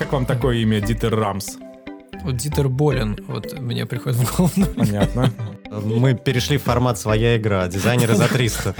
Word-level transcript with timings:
Как 0.00 0.14
вам 0.14 0.24
такое 0.24 0.56
имя 0.56 0.80
Дитер 0.80 1.14
Рамс? 1.14 1.58
Вот 2.22 2.34
Дитер 2.38 2.70
болен, 2.70 3.18
вот 3.28 3.60
мне 3.60 3.84
приходит 3.84 4.16
в 4.16 4.34
голову. 4.34 4.72
Понятно. 4.74 5.30
Мы 5.70 6.14
перешли 6.14 6.56
в 6.56 6.62
формат 6.62 6.98
«Своя 6.98 7.36
игра», 7.36 7.68
дизайнеры 7.68 8.14
за 8.14 8.26
300. 8.26 8.74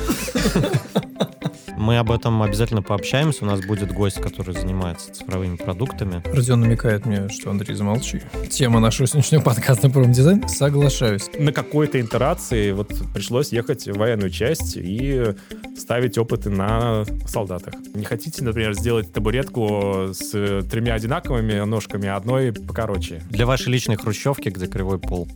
Мы 1.76 1.98
об 1.98 2.10
этом 2.10 2.42
обязательно 2.42 2.80
пообщаемся. 2.80 3.44
У 3.44 3.46
нас 3.46 3.60
будет 3.60 3.92
гость, 3.92 4.20
который 4.20 4.54
занимается 4.54 5.12
цифровыми 5.12 5.56
продуктами. 5.56 6.22
Родион 6.34 6.60
намекает 6.60 7.04
мне, 7.04 7.28
что 7.28 7.50
Андрей, 7.50 7.74
замолчи. 7.74 8.22
Тема 8.50 8.80
нашего 8.80 9.06
сегодняшнего 9.06 9.42
подкаста 9.42 9.90
про 9.90 10.04
дизайн. 10.06 10.48
Соглашаюсь. 10.48 11.30
На 11.38 11.52
какой-то 11.52 12.00
интерации 12.00 12.72
вот 12.72 12.92
пришлось 13.12 13.52
ехать 13.52 13.86
в 13.86 13.98
военную 13.98 14.30
часть 14.30 14.76
и 14.76 15.34
ставить 15.80 16.18
опыты 16.18 16.50
на 16.50 17.04
солдатах. 17.26 17.74
Не 17.94 18.04
хотите, 18.04 18.44
например, 18.44 18.74
сделать 18.74 19.12
табуретку 19.12 20.10
с 20.12 20.30
тремя 20.70 20.94
одинаковыми 20.94 21.64
ножками, 21.64 22.08
а 22.08 22.16
одной 22.16 22.52
покороче? 22.52 23.22
Для 23.30 23.46
вашей 23.46 23.72
личной 23.72 23.96
хрущевки, 23.96 24.50
где 24.50 24.66
кривой 24.66 24.98
пол. 24.98 25.26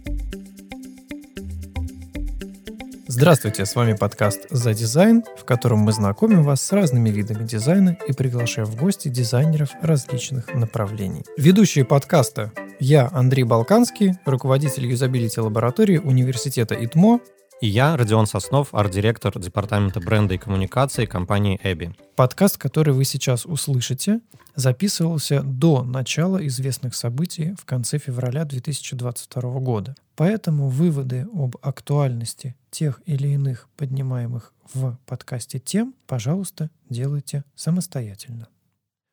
Здравствуйте, 3.06 3.64
с 3.64 3.76
вами 3.76 3.94
подкаст 3.94 4.46
«За 4.50 4.74
дизайн», 4.74 5.22
в 5.38 5.44
котором 5.44 5.78
мы 5.78 5.92
знакомим 5.92 6.42
вас 6.42 6.60
с 6.60 6.72
разными 6.72 7.10
видами 7.10 7.46
дизайна 7.46 7.96
и 8.08 8.12
приглашаем 8.12 8.66
в 8.66 8.76
гости 8.76 9.08
дизайнеров 9.08 9.70
различных 9.82 10.52
направлений. 10.52 11.22
Ведущие 11.36 11.84
подкаста 11.84 12.50
я, 12.80 13.08
Андрей 13.12 13.44
Балканский, 13.44 14.14
руководитель 14.24 14.86
юзабилити 14.86 15.40
лаборатории 15.40 15.98
университета 15.98 16.74
ИТМО, 16.74 17.20
и 17.60 17.66
я, 17.66 17.96
Родион 17.96 18.26
Соснов, 18.26 18.74
арт-директор 18.74 19.38
департамента 19.38 20.00
бренда 20.00 20.34
и 20.34 20.38
коммуникации 20.38 21.06
компании 21.06 21.60
Эбби. 21.62 21.94
Подкаст, 22.16 22.58
который 22.58 22.94
вы 22.94 23.04
сейчас 23.04 23.46
услышите, 23.46 24.20
записывался 24.54 25.42
до 25.42 25.82
начала 25.82 26.44
известных 26.46 26.94
событий 26.94 27.54
в 27.58 27.64
конце 27.64 27.98
февраля 27.98 28.44
2022 28.44 29.60
года. 29.60 29.94
Поэтому 30.16 30.68
выводы 30.68 31.26
об 31.32 31.56
актуальности 31.62 32.54
тех 32.70 33.00
или 33.06 33.28
иных 33.28 33.68
поднимаемых 33.76 34.52
в 34.72 34.98
подкасте 35.06 35.58
тем, 35.58 35.94
пожалуйста, 36.06 36.70
делайте 36.88 37.44
самостоятельно. 37.54 38.48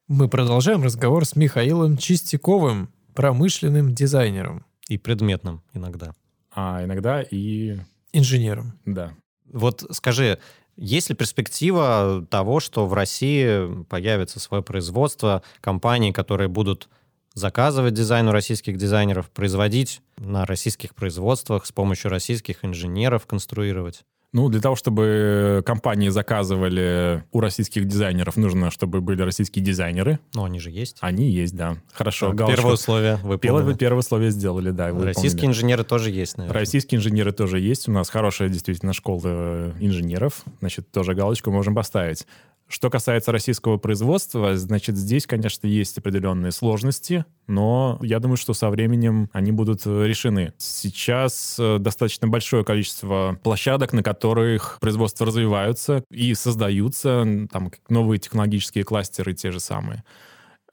Мы 0.08 0.28
продолжаем 0.28 0.84
разговор 0.84 1.26
с 1.26 1.36
Михаилом 1.36 1.98
Чистяковым, 1.98 2.90
промышленным 3.14 3.94
дизайнером. 3.94 4.66
И 4.88 4.98
предметным 4.98 5.62
иногда. 5.74 6.14
А 6.54 6.84
иногда 6.84 7.22
и 7.22 7.80
инженером. 8.14 8.80
Да. 8.86 9.14
Вот 9.52 9.86
скажи, 9.92 10.40
есть 10.78 11.10
ли 11.10 11.16
перспектива 11.16 12.26
того, 12.30 12.60
что 12.60 12.88
в 12.88 12.94
России 12.94 13.84
появится 13.86 14.40
свое 14.40 14.64
производство, 14.64 15.44
компании, 15.60 16.12
которые 16.12 16.48
будут 16.48 16.90
заказывать 17.34 17.94
дизайн 17.94 18.28
у 18.28 18.32
российских 18.32 18.78
дизайнеров, 18.78 19.30
производить 19.30 20.02
на 20.18 20.46
российских 20.46 20.96
производствах 20.96 21.66
с 21.66 21.72
помощью 21.72 22.12
российских 22.12 22.66
инженеров, 22.66 23.26
конструировать? 23.26 24.04
Ну, 24.34 24.48
для 24.48 24.62
того, 24.62 24.76
чтобы 24.76 25.62
компании 25.66 26.08
заказывали 26.08 27.24
у 27.34 27.42
российских 27.42 27.86
дизайнеров, 27.86 28.38
нужно, 28.38 28.72
чтобы 28.72 29.02
были 29.02 29.22
российские 29.22 29.64
дизайнеры. 29.64 30.20
Ну, 30.34 30.46
они 30.46 30.60
же 30.60 30.72
есть. 30.72 30.98
Они 31.02 31.30
есть, 31.30 31.54
да. 31.56 31.78
Хорошо. 31.92 32.34
Так, 32.34 32.48
первое 32.48 32.74
условие 32.74 33.20
вы 33.24 33.38
Первое, 33.38 33.76
первое 33.76 34.00
условие 34.00 34.32
сделали, 34.32 34.72
да. 34.72 34.90
Российские 34.92 35.48
инженеры 35.48 35.84
тоже 35.84 36.12
есть, 36.12 36.38
наверное. 36.38 36.60
Российские 36.60 37.00
инженеры 37.00 37.34
тоже 37.34 37.60
есть. 37.60 37.90
У 37.90 37.92
нас 37.92 38.10
хорошая 38.10 38.48
действительно 38.48 38.94
школа 38.94 39.74
инженеров. 39.80 40.46
Значит, 40.60 40.90
тоже 40.92 41.14
галочку 41.14 41.52
можем 41.52 41.76
поставить. 41.76 42.26
Что 42.72 42.90
касается 42.90 43.34
российского 43.34 43.76
производства, 43.76 44.56
значит, 44.56 44.96
здесь, 44.96 45.28
конечно, 45.28 45.68
есть 45.68 45.98
определенные 45.98 46.54
сложности, 46.54 47.26
но 47.48 48.00
я 48.02 48.20
думаю, 48.20 48.38
что 48.38 48.54
со 48.54 48.70
временем 48.70 49.30
они 49.34 49.52
будут 49.52 49.82
э, 49.86 50.08
решены. 50.08 50.54
Сейчас 50.58 51.58
э, 51.60 51.80
достаточно 51.80 52.30
большое 52.30 52.64
количество 52.64 53.38
площадок, 53.44 53.92
на 53.92 54.04
которых 54.04 54.78
производства 54.80 55.28
развиваются 55.28 56.06
и 56.10 56.34
создаются, 56.34 57.28
там 57.52 57.72
новые 57.90 58.20
технологические 58.20 58.86
кластеры 58.86 59.34
те 59.34 59.52
же 59.52 59.60
самые. 59.60 60.06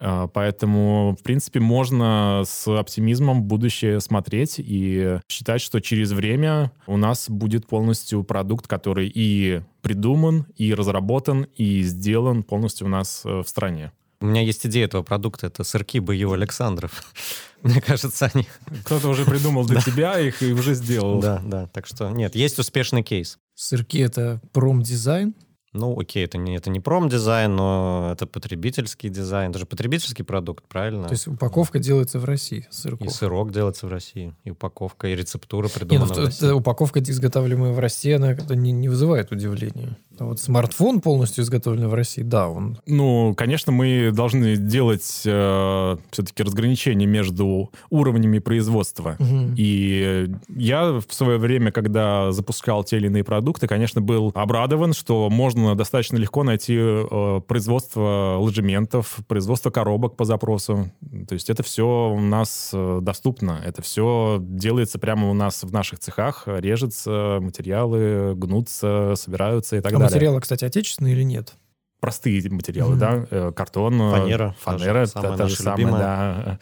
А, 0.01 0.29
поэтому, 0.29 1.17
в 1.19 1.23
принципе, 1.23 1.61
можно 1.61 2.43
с 2.47 2.69
оптимизмом 2.69 3.43
будущее 3.43 4.01
смотреть 4.01 4.57
и 4.59 5.19
считать, 5.29 5.61
что 5.61 5.81
через 5.81 6.13
время 6.13 6.73
у 6.87 6.97
нас 6.97 7.29
будет 7.29 7.67
полностью 7.67 8.23
продукт, 8.23 8.67
который 8.67 9.11
и 9.13 9.63
придуман, 9.83 10.47
и 10.57 10.75
разработан, 10.75 11.47
и 11.57 11.83
сделан 11.83 12.43
полностью 12.43 12.87
у 12.87 12.91
нас 12.91 13.23
э, 13.25 13.43
в 13.43 13.49
стране. 13.49 13.93
У 14.21 14.27
меня 14.27 14.43
есть 14.43 14.67
идея 14.67 14.87
этого 14.87 15.03
продукта. 15.03 15.47
Это 15.47 15.63
сырки 15.63 16.01
Бою 16.01 16.33
Александров. 16.33 17.05
Мне 17.63 17.81
кажется, 17.81 18.31
они... 18.33 18.47
Кто-то 18.85 19.09
уже 19.09 19.25
придумал 19.25 19.65
для 19.65 19.81
тебя 19.81 20.19
их 20.19 20.43
и 20.43 20.53
уже 20.53 20.75
сделал. 20.75 21.21
Да, 21.21 21.41
да. 21.45 21.67
Так 21.69 21.87
что 21.87 22.11
нет, 22.11 22.35
есть 22.35 22.59
успешный 22.59 23.03
кейс. 23.03 23.39
Сырки— 23.55 23.99
это 24.01 24.41
промдизайн? 24.53 25.35
Ну, 25.75 25.99
окей, 25.99 26.25
это 26.25 26.39
не, 26.39 26.56
это 26.56 26.71
не 26.71 26.81
промдизайн, 26.81 27.55
но 27.55 28.11
это 28.12 28.27
потребительский 28.27 29.11
дизайн. 29.11 29.51
Это 29.51 29.59
же 29.61 29.67
потребительский 29.67 30.23
продукт, 30.23 30.65
правильно? 30.67 31.09
То 31.09 31.12
есть 31.12 31.29
упаковка 31.29 31.79
делается 31.79 32.19
в 32.19 32.25
России, 32.25 32.67
сырков. 32.71 33.06
И 33.06 33.11
сырок 33.11 33.53
делается 33.53 33.87
в 33.87 33.91
России, 33.91 34.34
и 34.45 34.51
упаковка, 34.51 35.09
и 35.09 35.15
рецептура 35.15 35.69
придумана 35.69 36.05
не, 36.05 36.15
ну, 36.17 36.23
в 36.23 36.27
России. 36.27 36.51
Упаковка, 36.51 37.01
изготавливаемая 37.01 37.73
в 37.73 37.79
России, 37.79 38.12
она 38.12 38.34
не, 38.34 38.73
не 38.73 38.89
вызывает 38.89 39.31
удивления. 39.31 39.99
А 40.21 40.25
вот 40.25 40.41
смартфон 40.41 41.01
полностью 41.01 41.45
изготовленный 41.45 41.89
в 41.89 41.95
России, 41.95 42.23
да, 42.23 42.49
он... 42.49 42.79
Ну, 42.87 43.34
конечно, 43.37 43.73
мы 43.73 44.11
должны 44.12 44.56
делать 44.56 45.23
э, 45.25 45.97
все-таки 46.11 46.43
разграничение 46.43 47.06
между 47.06 47.71
уровнями 47.91 48.39
производства. 48.39 49.17
Угу. 49.19 49.55
И 49.56 50.29
я 50.56 51.01
в 51.01 51.12
свое 51.12 51.39
время, 51.39 51.73
когда 51.73 52.33
запускал 52.33 52.84
те 52.84 52.97
или 52.97 53.06
иные 53.06 53.25
продукты, 53.25 53.67
конечно, 53.67 54.01
был 54.01 54.33
обрадован, 54.34 54.93
что 54.93 55.29
можно 55.31 55.75
достаточно 55.75 56.17
легко 56.17 56.43
найти 56.45 56.77
э, 56.79 57.41
производство 57.47 58.37
ложементов, 58.39 59.19
производство 59.27 59.71
коробок 59.71 60.17
по 60.17 60.25
запросу. 60.25 60.91
То 61.28 61.34
есть 61.34 61.50
это 61.50 61.62
все 61.62 61.84
у 61.84 62.21
нас 62.21 62.71
э, 62.72 63.00
доступно. 63.03 63.61
Это 63.65 63.83
все 63.83 64.39
делается 64.41 64.99
прямо 64.99 65.28
у 65.31 65.34
нас 65.34 65.62
в 65.62 65.71
наших 65.71 65.99
цехах, 65.99 66.44
режется, 66.47 67.39
материалы 67.41 68.34
гнутся, 68.34 69.12
собираются 69.15 69.77
и 69.77 69.81
так 69.81 69.93
а 69.93 69.99
далее 69.99 70.06
материалы, 70.06 70.41
кстати, 70.41 70.65
отечественные 70.65 71.15
или 71.15 71.22
нет? 71.22 71.53
Простые 72.00 72.43
материалы, 72.50 72.94
mm-hmm. 72.94 72.99
да, 72.99 73.27
э, 73.31 73.53
картон, 73.53 74.00
э, 74.00 74.11
фанера, 74.11 74.56
фанера, 74.59 75.06
та, 75.06 75.37
та 75.37 75.49
же 75.49 75.56
самая, 75.56 75.93
да, 75.93 76.59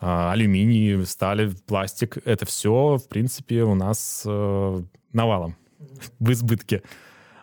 а, 0.00 0.32
алюминий, 0.32 1.04
сталь, 1.06 1.54
пластик, 1.66 2.18
это 2.24 2.44
все, 2.46 2.96
в 2.96 3.08
принципе, 3.08 3.62
у 3.62 3.74
нас 3.74 4.22
э, 4.24 4.82
навалом 5.12 5.56
в 6.18 6.32
избытке. 6.32 6.82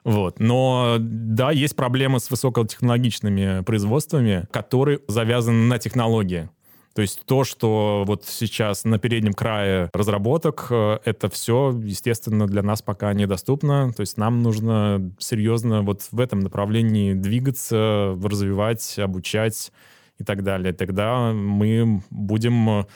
Вот. 0.04 0.40
Но 0.40 0.98
да, 1.00 1.52
есть 1.52 1.76
проблемы 1.76 2.20
с 2.20 2.30
высокотехнологичными 2.30 3.64
производствами, 3.64 4.48
которые 4.52 5.00
завязаны 5.08 5.68
на 5.68 5.80
технологии. 5.80 6.50
То 6.96 7.02
есть 7.02 7.26
то, 7.26 7.44
что 7.44 8.06
вот 8.08 8.24
сейчас 8.24 8.86
на 8.86 8.98
переднем 9.00 9.34
крае 9.34 9.90
разработок, 9.92 10.68
э, 10.70 11.00
это 11.04 11.30
все, 11.30 11.78
естественно, 11.84 12.48
для 12.48 12.64
нас 12.64 12.82
пока 12.82 13.14
недоступно. 13.14 13.92
То 13.92 14.00
есть 14.00 14.16
нам 14.16 14.42
нужно 14.42 15.12
серьезно 15.20 15.82
вот 15.82 16.08
в 16.10 16.20
этом 16.22 16.40
направлении 16.40 17.14
двигаться, 17.14 18.18
развивать, 18.24 18.98
обучать 18.98 19.74
и 20.20 20.24
так 20.24 20.44
далее. 20.44 20.72
Тогда 20.72 21.34
мы 21.34 22.02
будем 22.10 22.88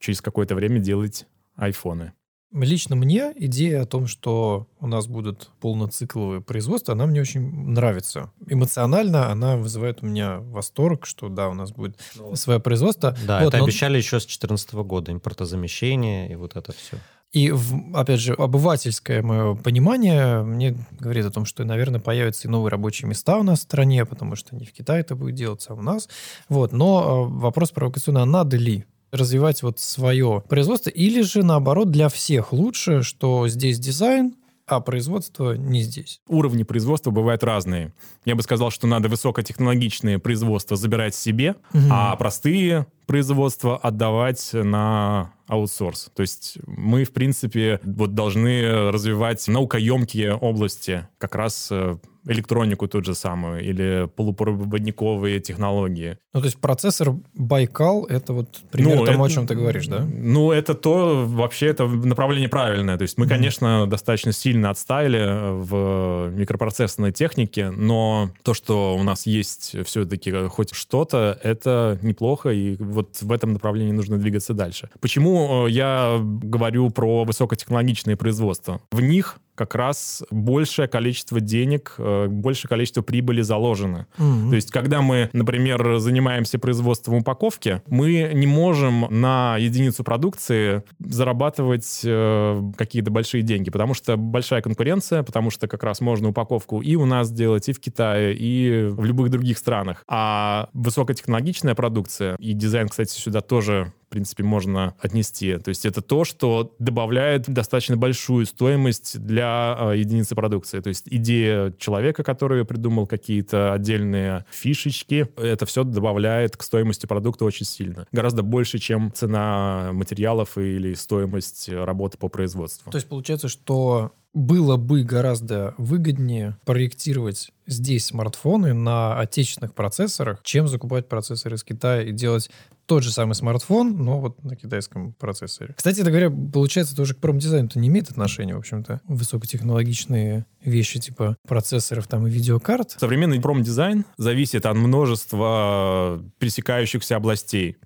через 0.00 0.20
какое-то 0.20 0.56
время 0.56 0.80
делать 0.80 1.24
айфоны. 1.54 2.12
Лично 2.54 2.94
мне 2.94 3.32
идея 3.36 3.82
о 3.82 3.86
том, 3.86 4.06
что 4.06 4.68
у 4.78 4.86
нас 4.86 5.08
будут 5.08 5.50
полноцикловые 5.60 6.40
производства, 6.40 6.94
она 6.94 7.06
мне 7.06 7.20
очень 7.20 7.42
нравится. 7.70 8.30
Эмоционально 8.46 9.30
она 9.30 9.56
вызывает 9.56 10.02
у 10.02 10.06
меня 10.06 10.38
восторг, 10.38 11.04
что 11.04 11.28
да, 11.28 11.48
у 11.48 11.54
нас 11.54 11.72
будет 11.72 11.98
ну, 12.14 12.36
свое 12.36 12.60
производство. 12.60 13.16
Да, 13.26 13.40
вот, 13.40 13.48
это 13.48 13.58
но... 13.58 13.64
обещали 13.64 13.96
еще 13.96 14.20
с 14.20 14.24
2014 14.24 14.74
года, 14.74 15.10
импортозамещение 15.10 16.30
и 16.30 16.36
вот 16.36 16.54
это 16.54 16.72
все. 16.72 16.98
И, 17.32 17.52
опять 17.92 18.20
же, 18.20 18.32
обывательское 18.34 19.20
мое 19.20 19.56
понимание 19.56 20.42
мне 20.42 20.76
говорит 20.92 21.26
о 21.26 21.32
том, 21.32 21.46
что, 21.46 21.64
наверное, 21.64 21.98
появятся 21.98 22.46
и 22.46 22.50
новые 22.50 22.70
рабочие 22.70 23.08
места 23.08 23.36
у 23.38 23.42
нас 23.42 23.58
в 23.58 23.62
стране, 23.62 24.04
потому 24.04 24.36
что 24.36 24.54
не 24.54 24.64
в 24.64 24.72
Китае 24.72 25.00
это 25.00 25.16
будет 25.16 25.34
делаться, 25.34 25.72
а 25.72 25.74
у 25.74 25.82
нас. 25.82 26.08
Вот. 26.48 26.70
Но 26.70 27.26
э, 27.28 27.38
вопрос 27.40 27.72
провокационный, 27.72 28.22
а 28.22 28.26
надо 28.26 28.56
ли? 28.56 28.84
Развивать 29.14 29.62
вот 29.62 29.78
свое 29.78 30.42
производство, 30.48 30.90
или 30.90 31.22
же 31.22 31.42
наоборот 31.42 31.90
для 31.90 32.08
всех 32.08 32.52
лучше, 32.52 33.02
что 33.02 33.48
здесь 33.48 33.78
дизайн, 33.78 34.34
а 34.66 34.80
производство 34.80 35.56
не 35.56 35.82
здесь. 35.82 36.20
Уровни 36.26 36.62
производства 36.62 37.10
бывают 37.10 37.44
разные. 37.44 37.92
Я 38.24 38.34
бы 38.34 38.42
сказал, 38.42 38.70
что 38.70 38.86
надо 38.86 39.08
высокотехнологичные 39.08 40.18
производства 40.18 40.76
забирать 40.76 41.14
себе, 41.14 41.56
угу. 41.72 41.82
а 41.90 42.16
простые 42.16 42.86
производства 43.06 43.76
отдавать 43.76 44.50
на 44.54 45.32
аутсорс. 45.46 46.10
То 46.14 46.22
есть 46.22 46.58
мы, 46.66 47.04
в 47.04 47.12
принципе, 47.12 47.78
вот 47.84 48.14
должны 48.14 48.90
развивать 48.90 49.46
наукоемкие 49.46 50.34
области 50.34 51.06
как 51.18 51.34
раз 51.34 51.68
э, 51.70 51.98
электронику 52.26 52.88
ту 52.88 53.02
же 53.04 53.14
самую 53.14 53.62
или 53.62 54.08
полупроводниковые 54.16 55.40
технологии. 55.40 56.18
Ну, 56.32 56.40
то 56.40 56.46
есть 56.46 56.58
процессор 56.58 57.14
Байкал— 57.34 58.04
это 58.08 58.32
вот 58.32 58.62
пример 58.70 58.96
Ну, 58.98 59.04
тому, 59.06 59.24
это- 59.24 59.32
о 59.32 59.34
чем 59.34 59.46
ты 59.46 59.54
говоришь, 59.54 59.86
да? 59.86 60.00
Ну, 60.00 60.50
это 60.52 60.74
то, 60.74 61.24
вообще, 61.26 61.66
это 61.66 61.86
направление 61.86 62.48
правильное. 62.48 62.96
То 62.96 63.02
есть 63.02 63.18
мы, 63.18 63.26
Мгм. 63.26 63.34
конечно, 63.34 63.86
достаточно 63.86 64.32
сильно 64.32 64.70
отстали 64.70 65.52
в 65.62 66.30
микропроцессорной 66.34 67.12
технике, 67.12 67.70
но 67.70 68.30
то, 68.42 68.54
что 68.54 68.96
у 68.96 69.02
нас 69.02 69.26
есть 69.26 69.76
все-таки 69.84 70.32
хоть 70.48 70.74
что-то, 70.74 71.38
это 71.42 71.98
неплохо, 72.02 72.50
и 72.50 72.76
вот 72.76 73.20
в 73.20 73.32
этом 73.32 73.52
направлении 73.52 73.92
нужно 73.92 74.18
двигаться 74.18 74.54
дальше. 74.54 74.90
Почему 75.00 75.66
э, 75.66 75.70
я 75.70 76.18
говорю 76.20 76.90
про 76.90 77.24
высокотехнологичные 77.24 78.16
производства? 78.16 78.80
В 78.90 79.00
них 79.00 79.38
как 79.54 79.74
раз 79.74 80.22
большее 80.30 80.88
количество 80.88 81.40
денег, 81.40 81.94
э, 81.98 82.26
большее 82.28 82.68
количество 82.68 83.02
прибыли 83.02 83.42
заложено. 83.42 84.06
Мгм. 84.18 84.50
То 84.50 84.56
есть, 84.56 84.70
когда 84.70 85.02
мы, 85.02 85.30
например, 85.32 85.98
занимаемся 85.98 86.58
производством 86.58 87.16
упаковки, 87.16 87.82
мы 87.88 88.30
не 88.34 88.46
можем 88.46 89.06
на 89.10 89.56
единицу 89.58 90.04
продукции 90.04 90.82
зарабатывать 90.98 92.00
э, 92.04 92.62
какие-то 92.76 93.10
большие 93.10 93.42
деньги, 93.42 93.70
потому 93.70 93.94
что 93.94 94.16
большая 94.16 94.62
конкуренция, 94.62 95.22
потому 95.22 95.50
что 95.50 95.68
как 95.68 95.82
раз 95.84 96.00
можно 96.00 96.28
упаковку 96.28 96.80
и 96.80 96.96
у 96.96 97.06
нас 97.06 97.30
делать, 97.30 97.68
и 97.68 97.72
в 97.72 97.80
Китае, 97.80 98.34
и 98.34 98.88
в 98.90 99.04
любых 99.04 99.30
других 99.30 99.58
странах. 99.58 100.04
А 100.08 100.68
высокотехнологичная 100.72 101.74
продукция, 101.74 102.36
и 102.36 102.52
дизайн, 102.52 102.88
кстати, 102.88 103.12
сюда 103.12 103.40
тоже 103.40 103.92
принципе, 104.14 104.44
можно 104.44 104.94
отнести. 105.00 105.58
То 105.58 105.70
есть 105.70 105.84
это 105.84 106.00
то, 106.00 106.24
что 106.24 106.74
добавляет 106.78 107.50
достаточно 107.52 107.96
большую 107.96 108.46
стоимость 108.46 109.18
для 109.18 109.76
э, 109.76 109.98
единицы 109.98 110.36
продукции. 110.36 110.78
То 110.78 110.88
есть 110.88 111.04
идея 111.06 111.74
человека, 111.78 112.22
который 112.22 112.64
придумал 112.64 113.08
какие-то 113.08 113.72
отдельные 113.72 114.44
фишечки, 114.50 115.28
это 115.36 115.66
все 115.66 115.82
добавляет 115.82 116.56
к 116.56 116.62
стоимости 116.62 117.06
продукта 117.06 117.44
очень 117.44 117.66
сильно. 117.66 118.06
Гораздо 118.12 118.44
больше, 118.44 118.78
чем 118.78 119.12
цена 119.12 119.90
материалов 119.92 120.56
или 120.56 120.94
стоимость 120.94 121.68
работы 121.68 122.16
по 122.16 122.28
производству. 122.28 122.92
То 122.92 122.96
есть 122.96 123.08
получается, 123.08 123.48
что 123.48 124.12
было 124.34 124.76
бы 124.76 125.04
гораздо 125.04 125.74
выгоднее 125.78 126.58
проектировать 126.64 127.52
здесь 127.66 128.06
смартфоны 128.06 128.74
на 128.74 129.18
отечественных 129.18 129.74
процессорах, 129.74 130.40
чем 130.42 130.66
закупать 130.66 131.08
процессоры 131.08 131.54
из 131.54 131.62
Китая 131.62 132.02
и 132.02 132.12
делать 132.12 132.50
тот 132.86 133.02
же 133.02 133.10
самый 133.10 133.34
смартфон, 133.34 133.96
но 134.02 134.20
вот 134.20 134.42
на 134.44 134.56
китайском 134.56 135.12
процессоре. 135.14 135.74
Кстати 135.76 136.00
это 136.00 136.10
говоря, 136.10 136.30
получается, 136.30 136.94
тоже 136.94 137.14
к 137.14 137.18
промдизайну-то 137.18 137.78
не 137.78 137.88
имеет 137.88 138.10
отношения, 138.10 138.54
в 138.54 138.58
общем-то. 138.58 139.00
Высокотехнологичные 139.04 140.46
вещи 140.62 141.00
типа 141.00 141.36
процессоров 141.46 142.06
там 142.06 142.26
и 142.26 142.30
видеокарт. 142.30 142.96
Современный 142.98 143.40
промдизайн 143.40 144.04
зависит 144.16 144.66
от 144.66 144.76
множества 144.76 146.22
пересекающихся 146.38 147.16
областей. 147.16 147.76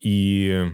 И 0.00 0.66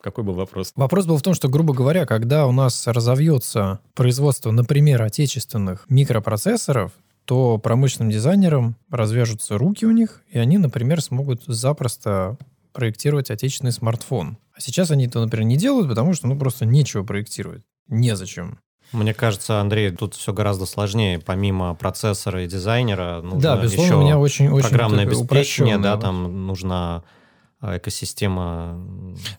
какой 0.00 0.24
был 0.24 0.34
вопрос? 0.34 0.72
Вопрос 0.76 1.06
был 1.06 1.16
в 1.16 1.22
том, 1.22 1.34
что, 1.34 1.48
грубо 1.48 1.74
говоря, 1.74 2.06
когда 2.06 2.46
у 2.46 2.52
нас 2.52 2.86
разовьется 2.86 3.80
производство, 3.94 4.50
например, 4.50 5.02
отечественных 5.02 5.84
микропроцессоров, 5.88 6.92
то 7.26 7.58
промышленным 7.58 8.10
дизайнерам 8.10 8.76
развяжутся 8.90 9.58
руки 9.58 9.84
у 9.84 9.90
них, 9.90 10.22
и 10.30 10.38
они, 10.38 10.58
например, 10.58 11.02
смогут 11.02 11.42
запросто 11.46 12.38
проектировать 12.72 13.30
отечественный 13.30 13.72
смартфон. 13.72 14.38
А 14.54 14.60
сейчас 14.60 14.90
они 14.90 15.06
это, 15.06 15.20
например, 15.20 15.46
не 15.46 15.56
делают, 15.56 15.88
потому 15.88 16.14
что 16.14 16.28
ну 16.28 16.38
просто 16.38 16.64
нечего 16.64 17.02
проектировать. 17.02 17.62
Незачем. 17.88 18.60
Мне 18.92 19.14
кажется, 19.14 19.60
Андрей, 19.60 19.90
тут 19.90 20.14
все 20.14 20.32
гораздо 20.32 20.66
сложнее. 20.66 21.18
Помимо 21.18 21.74
процессора 21.74 22.44
и 22.44 22.46
дизайнера, 22.46 23.20
нужно 23.22 23.40
да, 23.40 23.56
безусловно, 23.56 23.88
еще 23.88 23.96
у 23.96 24.02
меня 24.02 24.18
очень, 24.18 24.48
очень 24.48 24.68
программное 24.68 25.04
обеспечение, 25.04 25.78
да, 25.78 25.96
там 25.96 26.46
нужна 26.46 27.02
экосистема, 27.62 28.78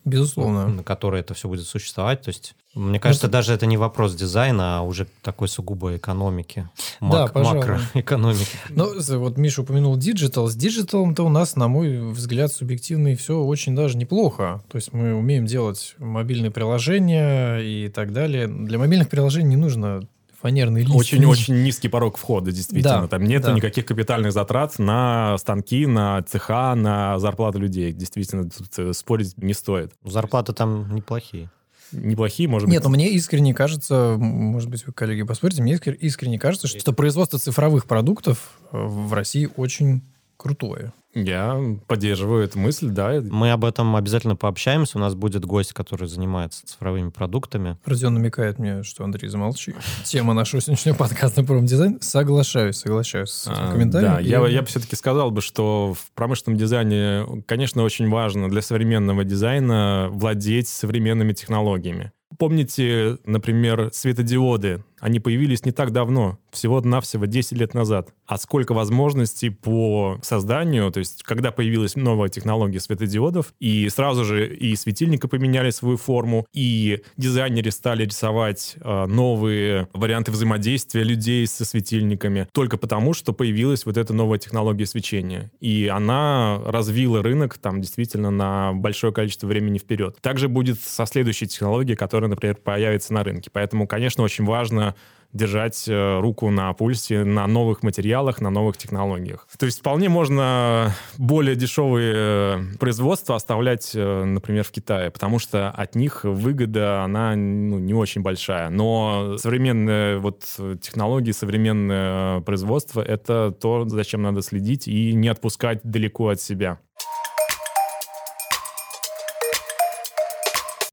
Безусловно. 0.05 0.67
на 0.67 0.83
которой 0.83 1.21
это 1.21 1.33
все 1.33 1.47
будет 1.47 1.67
существовать. 1.67 2.21
То 2.21 2.29
есть, 2.29 2.55
мне 2.73 2.99
кажется, 2.99 3.27
даже 3.27 3.53
это 3.53 3.65
не 3.65 3.77
вопрос 3.77 4.15
дизайна, 4.15 4.79
а 4.79 4.81
уже 4.81 5.07
такой 5.21 5.47
сугубо 5.47 5.95
экономики. 5.95 6.67
Да, 6.99 7.27
пожалуй. 7.27 7.59
макроэкономики. 7.59 8.57
Ну, 8.69 9.19
вот 9.19 9.37
Миша 9.37 9.61
упомянул 9.61 9.95
digital. 9.97 10.47
С 10.47 10.55
digital 10.55 10.95
ом-то 10.95 11.23
у 11.23 11.29
нас, 11.29 11.55
на 11.55 11.67
мой 11.67 12.11
взгляд, 12.11 12.51
субъективный 12.51 13.15
все 13.15 13.39
очень 13.39 13.75
даже 13.75 13.97
неплохо. 13.97 14.63
То 14.69 14.77
есть 14.77 14.93
мы 14.93 15.13
умеем 15.13 15.45
делать 15.45 15.95
мобильные 15.99 16.51
приложения 16.51 17.59
и 17.59 17.89
так 17.89 18.13
далее. 18.13 18.47
Для 18.47 18.79
мобильных 18.79 19.09
приложений 19.09 19.49
не 19.49 19.57
нужно 19.57 20.07
фанерный 20.47 20.81
лист. 20.81 20.95
Очень-очень 20.95 21.61
низкий 21.63 21.89
порог 21.89 22.17
входа, 22.17 22.51
действительно. 22.51 23.01
Да, 23.01 23.07
Там 23.07 23.23
нет 23.23 23.43
да. 23.43 23.51
никаких 23.53 23.85
капитальных 23.85 24.31
затрат 24.31 24.79
на 24.79 25.37
станки, 25.37 25.85
на 25.85 26.21
цеха, 26.23 26.73
на 26.75 27.19
зарплату 27.19 27.59
людей. 27.59 27.91
Действительно, 27.91 28.49
тут 28.49 28.67
э, 28.77 28.93
спорить 28.93 29.37
не 29.37 29.53
стоит. 29.53 29.91
Зарплаты 30.03 30.53
там 30.53 30.93
неплохие. 30.95 31.49
Неплохие, 31.91 32.49
может 32.49 32.67
Нет, 32.67 32.83
ну 32.83 32.89
быть. 32.89 32.97
мне 32.97 33.09
искренне 33.11 33.53
кажется, 33.53 34.15
может 34.17 34.69
быть, 34.69 34.85
вы, 34.85 34.91
коллеги, 34.93 35.23
поспорите, 35.23 35.61
мне 35.61 35.73
искр- 35.75 35.95
искренне 35.95 36.37
кажется, 36.37 36.67
что 36.67 36.91
производство 36.93 37.39
цифровых 37.39 37.85
продуктов 37.85 38.59
э, 38.71 38.77
в 38.77 39.13
России 39.13 39.49
очень 39.55 40.01
крутое. 40.37 40.93
Я 41.23 41.59
поддерживаю 41.87 42.43
эту 42.43 42.59
мысль, 42.59 42.89
да. 42.89 43.21
Мы 43.21 43.51
об 43.51 43.65
этом 43.65 43.95
обязательно 43.95 44.35
пообщаемся. 44.35 44.97
У 44.97 45.01
нас 45.01 45.15
будет 45.15 45.45
гость, 45.45 45.73
который 45.73 46.07
занимается 46.07 46.65
цифровыми 46.65 47.09
продуктами. 47.09 47.77
Родион 47.85 48.13
намекает 48.15 48.59
мне, 48.59 48.83
что 48.83 49.03
Андрей, 49.03 49.27
замолчи. 49.29 49.73
Тема 50.03 50.33
нашего 50.33 50.61
сегодняшнего 50.61 50.95
подкаста 50.95 51.43
промдизайн. 51.43 51.99
Соглашаюсь, 52.01 52.77
соглашаюсь 52.77 53.29
с 53.31 53.47
этим 53.47 53.55
А, 53.63 53.71
комментарием. 53.71 54.13
Да, 54.13 54.21
И- 54.21 54.27
я, 54.27 54.45
я 54.47 54.61
бы 54.61 54.67
все-таки 54.67 54.95
сказал 54.95 55.31
бы, 55.31 55.41
что 55.41 55.93
в 55.93 56.11
промышленном 56.13 56.57
дизайне, 56.57 57.25
конечно, 57.47 57.83
очень 57.83 58.09
важно 58.09 58.49
для 58.49 58.61
современного 58.61 59.23
дизайна 59.23 60.09
владеть 60.11 60.67
современными 60.67 61.33
технологиями. 61.33 62.11
Помните, 62.37 63.17
например, 63.25 63.89
светодиоды? 63.93 64.83
Они 64.99 65.19
появились 65.19 65.65
не 65.65 65.71
так 65.71 65.91
давно, 65.91 66.39
всего-навсего 66.51 67.25
10 67.25 67.53
лет 67.53 67.73
назад. 67.73 68.09
А 68.25 68.37
сколько 68.37 68.73
возможностей 68.73 69.49
по 69.49 70.17
созданию, 70.23 70.91
то 70.91 70.99
есть 70.99 71.23
когда 71.23 71.51
появилась 71.51 71.95
новая 71.95 72.29
технология 72.29 72.79
светодиодов, 72.79 73.53
и 73.59 73.87
сразу 73.89 74.25
же 74.25 74.53
и 74.55 74.75
светильника 74.75 75.27
поменяли 75.27 75.69
свою 75.69 75.97
форму, 75.97 76.47
и 76.53 77.01
дизайнеры 77.15 77.71
стали 77.71 78.05
рисовать 78.05 78.75
э, 78.81 79.05
новые 79.05 79.87
варианты 79.93 80.31
взаимодействия 80.31 81.03
людей 81.03 81.45
со 81.45 81.65
светильниками, 81.65 82.47
только 82.51 82.77
потому, 82.77 83.13
что 83.13 83.33
появилась 83.33 83.85
вот 83.85 83.97
эта 83.97 84.13
новая 84.13 84.39
технология 84.39 84.85
свечения. 84.85 85.51
И 85.59 85.87
она 85.87 86.59
развила 86.65 87.21
рынок 87.21 87.57
там 87.57 87.81
действительно 87.81 88.31
на 88.31 88.73
большое 88.73 89.13
количество 89.13 89.47
времени 89.47 89.77
вперед. 89.77 90.17
Также 90.21 90.47
будет 90.47 90.79
со 90.81 91.05
следующей 91.05 91.47
технологией, 91.47 91.95
которая, 91.95 92.29
например, 92.29 92.55
появится 92.55 93.13
на 93.13 93.23
рынке. 93.23 93.49
Поэтому, 93.51 93.87
конечно, 93.87 94.23
очень 94.23 94.45
важно 94.45 94.86
держать 95.33 95.87
э, 95.87 96.19
руку 96.19 96.49
на 96.49 96.73
пульсе 96.73 97.23
на 97.23 97.47
новых 97.47 97.83
материалах, 97.83 98.41
на 98.41 98.49
новых 98.49 98.77
технологиях. 98.77 99.47
То 99.57 99.65
есть 99.65 99.79
вполне 99.79 100.09
можно 100.09 100.93
более 101.17 101.55
дешевые 101.55 102.13
э, 102.15 102.77
производства 102.79 103.35
оставлять, 103.35 103.91
э, 103.93 104.23
например, 104.23 104.63
в 104.63 104.71
Китае, 104.71 105.11
потому 105.11 105.39
что 105.39 105.69
от 105.69 105.95
них 105.95 106.23
выгода, 106.23 107.03
она 107.03 107.35
ну, 107.35 107.77
не 107.77 107.93
очень 107.93 108.21
большая. 108.21 108.69
Но 108.69 109.37
современные 109.37 110.17
вот 110.17 110.43
технологии, 110.81 111.31
современное 111.31 112.41
производство— 112.41 113.01
это 113.07 113.51
то, 113.51 113.87
зачем 113.87 114.21
надо 114.21 114.41
следить 114.41 114.87
и 114.87 115.13
не 115.13 115.27
отпускать 115.27 115.81
далеко 115.83 116.29
от 116.29 116.41
себя. 116.41 116.79